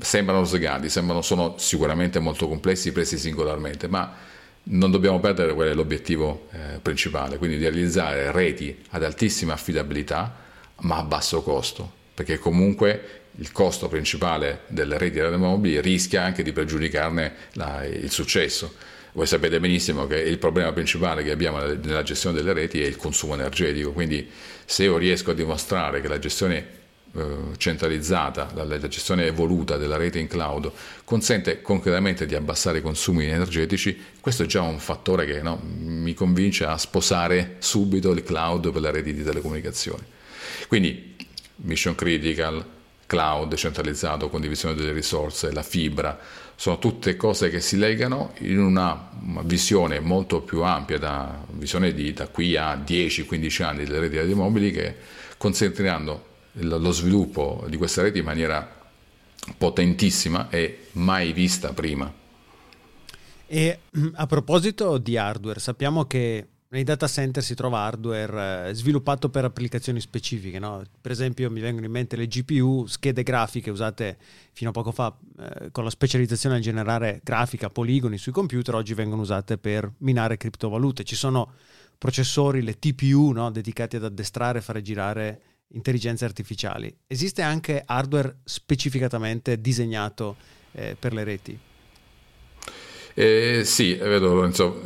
sembrano 0.00 0.44
slegati, 0.44 0.88
sembrano, 0.88 1.22
sono 1.22 1.54
sicuramente 1.58 2.18
molto 2.18 2.48
complessi 2.48 2.92
presi 2.92 3.16
singolarmente, 3.16 3.88
ma 3.88 4.14
non 4.70 4.90
dobbiamo 4.90 5.20
perdere 5.20 5.54
qual 5.54 5.68
è 5.68 5.74
l'obiettivo 5.74 6.48
eh, 6.50 6.78
principale, 6.80 7.38
quindi 7.38 7.56
di 7.56 7.62
realizzare 7.62 8.30
reti 8.32 8.76
ad 8.90 9.04
altissima 9.04 9.54
affidabilità 9.54 10.46
ma 10.80 10.98
a 10.98 11.02
basso 11.02 11.42
costo 11.42 11.97
perché 12.18 12.38
comunque 12.38 13.20
il 13.36 13.52
costo 13.52 13.86
principale 13.86 14.62
delle 14.66 14.98
reti 14.98 15.20
radiomobili 15.20 15.80
rischia 15.80 16.24
anche 16.24 16.42
di 16.42 16.50
pregiudicarne 16.50 17.32
la, 17.52 17.84
il 17.84 18.10
successo. 18.10 18.74
Voi 19.12 19.24
sapete 19.24 19.60
benissimo 19.60 20.04
che 20.08 20.18
il 20.18 20.38
problema 20.38 20.72
principale 20.72 21.22
che 21.22 21.30
abbiamo 21.30 21.58
nella 21.60 22.02
gestione 22.02 22.34
delle 22.34 22.52
reti 22.52 22.82
è 22.82 22.86
il 22.86 22.96
consumo 22.96 23.34
energetico, 23.34 23.92
quindi 23.92 24.28
se 24.64 24.82
io 24.82 24.96
riesco 24.96 25.30
a 25.30 25.34
dimostrare 25.34 26.00
che 26.00 26.08
la 26.08 26.18
gestione 26.18 26.66
eh, 27.14 27.24
centralizzata, 27.56 28.50
la, 28.52 28.64
la, 28.64 28.88
gestione 28.88 29.24
evoluta 29.26 29.76
della 29.76 29.96
rete 29.96 30.18
in 30.18 30.26
cloud 30.26 30.72
consente 31.04 31.62
concretamente 31.62 32.26
di 32.26 32.34
abbassare 32.34 32.78
i 32.78 32.82
consumi 32.82 33.26
energetici, 33.26 33.96
questo 34.18 34.42
è 34.42 34.46
già 34.46 34.62
un 34.62 34.80
fattore 34.80 35.24
che 35.24 35.40
no, 35.40 35.62
mi 35.62 36.14
convince 36.14 36.64
a 36.64 36.76
sposare 36.78 37.58
subito 37.60 38.10
il 38.10 38.24
cloud 38.24 38.72
per 38.72 38.80
le 38.80 38.90
reti 38.90 39.14
di 39.14 39.22
telecomunicazione. 39.22 40.16
Quindi 40.66 41.07
mission 41.62 41.94
critical, 41.94 42.64
cloud 43.06 43.54
centralizzato, 43.54 44.28
condivisione 44.28 44.74
delle 44.74 44.92
risorse, 44.92 45.52
la 45.52 45.62
fibra, 45.62 46.18
sono 46.54 46.78
tutte 46.78 47.16
cose 47.16 47.50
che 47.50 47.60
si 47.60 47.78
legano 47.78 48.32
in 48.40 48.58
una 48.58 49.10
visione 49.42 50.00
molto 50.00 50.42
più 50.42 50.62
ampia, 50.62 50.98
da, 50.98 51.44
visione 51.52 51.94
di, 51.94 52.12
da 52.12 52.28
qui 52.28 52.56
a 52.56 52.74
10-15 52.74 53.62
anni 53.62 53.84
delle 53.84 54.00
reti 54.00 54.16
radiomobili 54.16 54.70
che 54.72 54.96
consentiranno 55.38 56.26
lo 56.52 56.90
sviluppo 56.90 57.64
di 57.68 57.76
queste 57.76 58.02
reti 58.02 58.18
in 58.18 58.24
maniera 58.24 58.76
potentissima 59.56 60.48
e 60.50 60.88
mai 60.92 61.32
vista 61.32 61.72
prima. 61.72 62.12
E 63.46 63.78
a 64.14 64.26
proposito 64.26 64.98
di 64.98 65.16
hardware, 65.16 65.60
sappiamo 65.60 66.04
che 66.04 66.46
nei 66.70 66.84
data 66.84 67.06
center 67.06 67.42
si 67.42 67.54
trova 67.54 67.80
hardware 67.80 68.68
eh, 68.68 68.74
sviluppato 68.74 69.30
per 69.30 69.44
applicazioni 69.44 70.00
specifiche. 70.00 70.58
No? 70.58 70.82
Per 71.00 71.10
esempio, 71.10 71.50
mi 71.50 71.60
vengono 71.60 71.86
in 71.86 71.92
mente 71.92 72.16
le 72.16 72.26
GPU, 72.26 72.84
schede 72.86 73.22
grafiche 73.22 73.70
usate 73.70 74.18
fino 74.52 74.70
a 74.70 74.72
poco 74.72 74.92
fa 74.92 75.16
eh, 75.38 75.70
con 75.70 75.84
la 75.84 75.90
specializzazione 75.90 76.56
nel 76.56 76.64
generare 76.64 77.20
grafica, 77.22 77.70
poligoni 77.70 78.18
sui 78.18 78.32
computer, 78.32 78.74
oggi 78.74 78.92
vengono 78.92 79.22
usate 79.22 79.56
per 79.56 79.90
minare 79.98 80.36
criptovalute. 80.36 81.04
Ci 81.04 81.16
sono 81.16 81.52
processori, 81.96 82.62
le 82.62 82.78
TPU, 82.78 83.30
no? 83.30 83.50
dedicati 83.50 83.96
ad 83.96 84.04
addestrare 84.04 84.58
e 84.58 84.62
fare 84.62 84.82
girare 84.82 85.40
intelligenze 85.68 86.24
artificiali. 86.24 86.94
Esiste 87.06 87.42
anche 87.42 87.82
hardware 87.84 88.38
specificatamente 88.44 89.60
disegnato 89.60 90.36
eh, 90.72 90.96
per 90.98 91.14
le 91.14 91.24
reti? 91.24 91.58
Eh, 93.14 93.62
sì, 93.64 93.94
vedo 93.94 94.32
Lorenzo, 94.32 94.80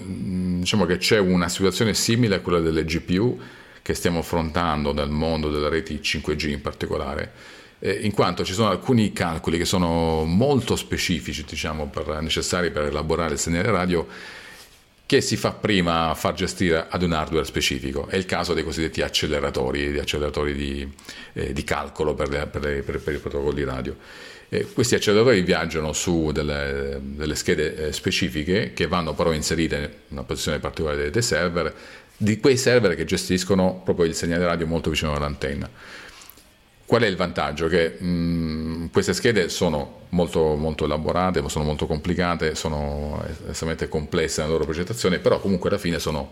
diciamo 0.62 0.86
che 0.86 0.96
c'è 0.96 1.18
una 1.18 1.48
situazione 1.48 1.92
simile 1.92 2.36
a 2.36 2.40
quella 2.40 2.60
delle 2.60 2.84
GPU 2.84 3.38
che 3.82 3.94
stiamo 3.94 4.20
affrontando 4.20 4.92
nel 4.92 5.10
mondo 5.10 5.50
delle 5.50 5.68
reti 5.68 5.98
5G 6.00 6.50
in 6.50 6.60
particolare, 6.60 7.32
eh, 7.80 7.90
in 8.02 8.12
quanto 8.12 8.44
ci 8.44 8.52
sono 8.52 8.68
alcuni 8.70 9.12
calcoli 9.12 9.58
che 9.58 9.64
sono 9.64 10.24
molto 10.24 10.76
specifici, 10.76 11.44
diciamo, 11.44 11.88
per, 11.88 12.20
necessari 12.22 12.70
per 12.70 12.84
elaborare 12.84 13.32
il 13.32 13.38
segnale 13.40 13.72
radio 13.72 14.06
che 15.06 15.20
si 15.20 15.36
fa 15.36 15.52
prima 15.52 16.14
far 16.14 16.34
gestire 16.34 16.86
ad 16.88 17.02
un 17.02 17.12
hardware 17.12 17.44
specifico. 17.44 18.06
È 18.06 18.16
il 18.16 18.24
caso 18.24 18.54
dei 18.54 18.64
cosiddetti 18.64 19.02
acceleratori, 19.02 19.98
acceleratori 19.98 20.54
di, 20.54 20.92
eh, 21.34 21.52
di 21.52 21.64
calcolo 21.64 22.14
per, 22.14 22.28
le, 22.28 22.46
per, 22.46 22.82
per, 22.82 23.00
per 23.00 23.14
i 23.14 23.18
protocolli 23.18 23.64
radio. 23.64 23.96
Eh, 24.48 24.66
questi 24.72 24.94
acceleratori 24.94 25.42
viaggiano 25.42 25.92
su 25.92 26.30
delle, 26.30 26.98
delle 27.02 27.34
schede 27.34 27.88
eh, 27.88 27.92
specifiche 27.92 28.72
che 28.74 28.86
vanno 28.86 29.14
però 29.14 29.32
inserite 29.32 29.76
in 30.08 30.18
una 30.18 30.24
posizione 30.24 30.58
particolare 30.58 31.10
dei 31.10 31.22
server, 31.22 31.74
di 32.16 32.38
quei 32.38 32.56
server 32.56 32.94
che 32.94 33.04
gestiscono 33.04 33.80
proprio 33.84 34.06
il 34.06 34.14
segnale 34.14 34.44
radio 34.44 34.66
molto 34.66 34.90
vicino 34.90 35.14
all'antenna. 35.14 35.68
Qual 36.92 37.04
è 37.04 37.06
il 37.06 37.16
vantaggio? 37.16 37.68
Che 37.68 37.96
mh, 37.98 38.06
mm, 38.06 38.86
queste 38.92 39.14
schede 39.14 39.48
sono 39.48 40.00
molto, 40.10 40.56
molto, 40.56 40.84
elaborate, 40.84 41.42
sono 41.48 41.64
molto 41.64 41.86
complicate, 41.86 42.54
sono 42.54 43.24
estremamente 43.48 43.88
complesse 43.88 44.42
nella 44.42 44.52
loro 44.52 44.64
progettazione, 44.64 45.18
però 45.18 45.40
comunque 45.40 45.70
alla 45.70 45.78
fine 45.78 45.98
sono 45.98 46.30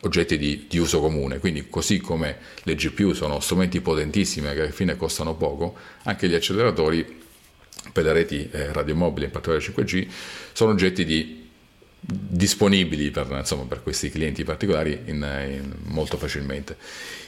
oggetti 0.00 0.38
di, 0.38 0.64
di, 0.70 0.78
uso 0.78 1.00
comune, 1.00 1.38
quindi 1.38 1.68
così 1.68 2.00
come 2.00 2.38
le 2.62 2.74
GPU 2.74 3.12
sono 3.12 3.40
strumenti 3.40 3.82
potentissimi 3.82 4.50
che 4.54 4.62
alla 4.62 4.70
fine 4.70 4.96
costano 4.96 5.34
poco, 5.34 5.76
anche 6.04 6.30
gli 6.30 6.34
acceleratori 6.34 7.20
per 7.92 8.04
le 8.04 8.12
reti 8.14 8.48
eh, 8.52 8.72
radiomobili, 8.72 9.26
in 9.26 9.32
particolare 9.32 9.62
5G, 9.62 10.06
sono 10.54 10.70
oggetti 10.70 11.04
di, 11.04 11.43
disponibili 12.06 13.10
per, 13.10 13.26
insomma, 13.30 13.64
per, 13.64 13.82
questi 13.82 14.10
clienti 14.10 14.44
particolari 14.44 15.00
in, 15.06 15.26
in, 15.48 15.74
molto 15.84 16.18
facilmente. 16.18 16.76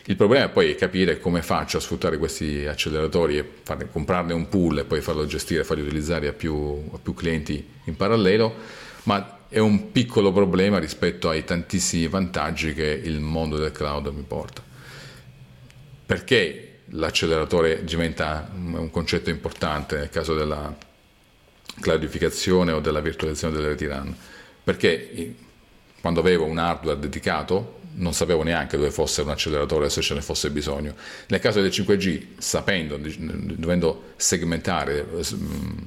Il 0.04 0.16
problema 0.16 0.48
poi 0.48 0.72
è 0.72 0.74
capire 0.74 1.18
come 1.18 1.42
faccio 1.42 1.78
a 1.78 1.80
sfruttare 1.80 2.18
questi 2.18 2.66
acceleratori 2.66 3.38
e 3.38 3.48
farne, 3.62 3.88
comprarne 3.90 4.34
un 4.34 4.48
pool 4.48 4.78
e 4.78 4.84
poi 4.84 5.00
farlo 5.00 5.24
gestire, 5.26 5.64
farli 5.64 5.82
utilizzare 5.82 6.28
a 6.28 6.32
più, 6.32 6.54
a 6.92 6.98
più 6.98 7.14
clienti 7.14 7.66
in 7.84 7.96
parallelo, 7.96 8.54
ma 9.04 9.46
è 9.48 9.58
un 9.58 9.92
piccolo 9.92 10.32
problema 10.32 10.78
rispetto 10.78 11.30
ai 11.30 11.44
tantissimi 11.44 12.06
vantaggi 12.08 12.74
che 12.74 13.00
il 13.02 13.20
mondo 13.20 13.56
del 13.56 13.72
cloud 13.72 14.08
mi 14.08 14.24
porta. 14.26 14.62
Perché 16.04 16.80
l'acceleratore 16.90 17.82
diventa 17.84 18.48
un 18.54 18.90
concetto 18.90 19.30
importante 19.30 19.96
nel 19.96 20.10
caso 20.10 20.34
della 20.34 20.76
cloudificazione 21.80 22.72
o 22.72 22.80
della 22.80 23.00
virtualizzazione 23.00 23.54
delle 23.54 23.68
reti 23.68 23.86
RAN, 23.86 24.14
perché 24.66 25.32
quando 26.00 26.18
avevo 26.18 26.44
un 26.44 26.58
hardware 26.58 26.98
dedicato 26.98 27.78
non 27.96 28.12
sapevo 28.12 28.42
neanche 28.42 28.76
dove 28.76 28.90
fosse 28.90 29.22
un 29.22 29.30
acceleratore 29.30 29.88
se 29.90 30.00
ce 30.00 30.14
ne 30.14 30.20
fosse 30.20 30.50
bisogno. 30.50 30.94
Nel 31.28 31.40
caso 31.40 31.60
del 31.60 31.70
5G, 31.70 32.38
sapendo, 32.38 32.98
dovendo 32.98 34.12
segmentare, 34.16 35.06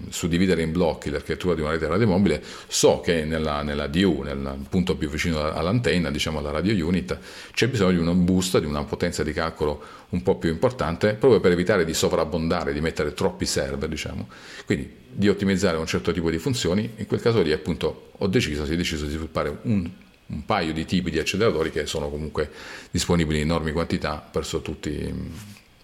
suddividere 0.09 0.61
in 0.61 0.71
blocchi 0.71 1.09
l'architettura 1.09 1.55
di 1.55 1.61
una 1.61 1.71
rete 1.71 1.87
radiomobile, 1.87 2.41
so 2.67 3.01
che 3.01 3.25
nella, 3.25 3.61
nella 3.61 3.87
DU, 3.87 4.21
nel 4.21 4.65
punto 4.69 4.95
più 4.95 5.09
vicino 5.09 5.39
all'antenna, 5.41 6.09
diciamo 6.09 6.39
alla 6.39 6.51
radio 6.51 6.87
unit, 6.87 7.17
c'è 7.53 7.67
bisogno 7.67 8.01
di 8.01 8.07
un 8.07 8.25
boost, 8.25 8.59
di 8.59 8.65
una 8.65 8.83
potenza 8.83 9.23
di 9.23 9.33
calcolo 9.33 9.81
un 10.09 10.23
po' 10.23 10.37
più 10.37 10.49
importante, 10.49 11.13
proprio 11.13 11.39
per 11.39 11.51
evitare 11.51 11.85
di 11.85 11.93
sovrabbondare, 11.93 12.73
di 12.73 12.81
mettere 12.81 13.13
troppi 13.13 13.45
server, 13.45 13.87
diciamo. 13.87 14.27
Quindi 14.65 14.97
di 15.11 15.27
ottimizzare 15.27 15.77
un 15.77 15.85
certo 15.85 16.11
tipo 16.11 16.29
di 16.29 16.37
funzioni, 16.37 16.93
in 16.95 17.05
quel 17.05 17.21
caso 17.21 17.41
lì 17.41 17.51
appunto 17.51 18.11
ho 18.17 18.27
deciso, 18.27 18.65
si 18.65 18.73
è 18.73 18.75
deciso 18.75 19.05
di 19.05 19.11
sviluppare 19.11 19.57
un 19.63 19.89
un 20.29 20.45
paio 20.45 20.73
di 20.73 20.85
tipi 20.85 21.09
di 21.11 21.19
acceleratori 21.19 21.71
che 21.71 21.85
sono 21.85 22.09
comunque 22.09 22.49
disponibili 22.91 23.39
in 23.39 23.45
enormi 23.45 23.71
quantità 23.71 24.29
verso 24.31 24.61
tutti, 24.61 25.13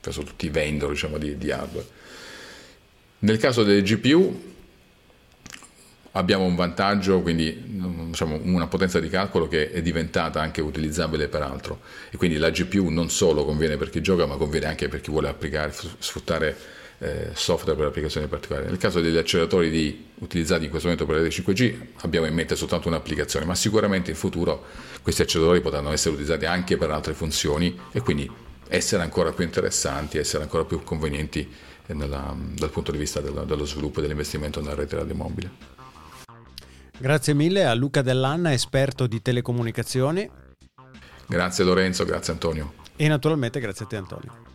verso 0.02 0.24
tutti 0.24 0.46
i 0.46 0.50
vendor 0.50 0.92
diciamo, 0.92 1.18
di, 1.18 1.38
di 1.38 1.52
hardware. 1.52 1.88
Nel 3.20 3.38
caso 3.38 3.64
delle 3.64 3.82
GPU 3.82 4.54
abbiamo 6.12 6.44
un 6.44 6.56
vantaggio, 6.56 7.22
quindi 7.22 7.60
diciamo, 8.08 8.40
una 8.44 8.68
potenza 8.68 9.00
di 9.00 9.10
calcolo 9.10 9.48
che 9.48 9.72
è 9.72 9.82
diventata 9.82 10.42
anche 10.42 10.62
utilizzabile 10.62 11.28
per 11.28 11.42
altro 11.42 11.82
e 12.10 12.18
quindi 12.18 12.38
la 12.38 12.50
GPU 12.50 12.90
non 12.90 13.10
solo 13.10 13.46
conviene 13.46 13.78
per 13.78 13.90
chi 13.90 14.02
gioca 14.02 14.26
ma 14.26 14.36
conviene 14.36 14.68
anche 14.68 14.88
per 14.88 15.02
chi 15.02 15.10
vuole 15.10 15.28
applicare, 15.28 15.74
sfruttare 16.00 16.56
eh, 17.00 17.32
software 17.34 17.78
per 17.78 17.88
applicazioni 17.88 18.28
particolari. 18.28 18.68
Nel 18.68 18.78
caso 18.78 19.02
degli 19.02 19.18
acceleratori 19.18 19.70
di, 19.70 20.06
utilizzati 20.20 20.66
in 20.66 20.70
questo 20.70 20.88
momento 20.88 21.06
per 21.06 21.22
la 21.22 21.28
rete 21.28 21.42
5G 21.42 21.76
abbiamo 22.02 22.26
in 22.26 22.34
mente 22.34 22.56
soltanto 22.56 22.88
un'applicazione, 22.88 23.46
ma 23.46 23.56
sicuramente 23.56 24.12
in 24.12 24.18
futuro 24.18 24.66
questi 25.02 25.22
acceleratori 25.22 25.62
potranno 25.62 25.92
essere 25.92 26.14
utilizzati 26.14 26.46
anche 26.46 26.78
per 26.78 26.92
altre 26.92 27.14
funzioni 27.14 27.78
e 27.92 28.02
quindi 28.02 28.30
essere 28.68 29.04
ancora 29.04 29.32
più 29.32 29.44
interessanti, 29.44 30.18
essere 30.18 30.44
ancora 30.44 30.64
più 30.64 30.84
convenienti 30.84 31.48
nella, 31.88 32.36
dal 32.56 32.70
punto 32.70 32.92
di 32.92 32.98
vista 32.98 33.20
dello, 33.22 33.44
dello 33.44 33.66
sviluppo 33.66 34.00
e 34.00 34.02
dell'investimento 34.04 34.60
nella 34.60 34.76
rete 34.76 34.96
radiomobile. 34.96 35.74
Grazie 36.98 37.34
mille 37.34 37.66
a 37.66 37.74
Luca 37.74 38.02
Dell'Anna, 38.02 38.54
esperto 38.54 39.06
di 39.06 39.22
telecomunicazioni. 39.22 40.30
Grazie 41.28 41.64
Lorenzo, 41.64 42.06
grazie 42.06 42.34
Antonio. 42.34 42.74
E 42.96 43.08
naturalmente 43.08 43.60
grazie 43.60 43.86
a 43.86 43.88
te 43.88 43.98
Antonio. 43.98 44.55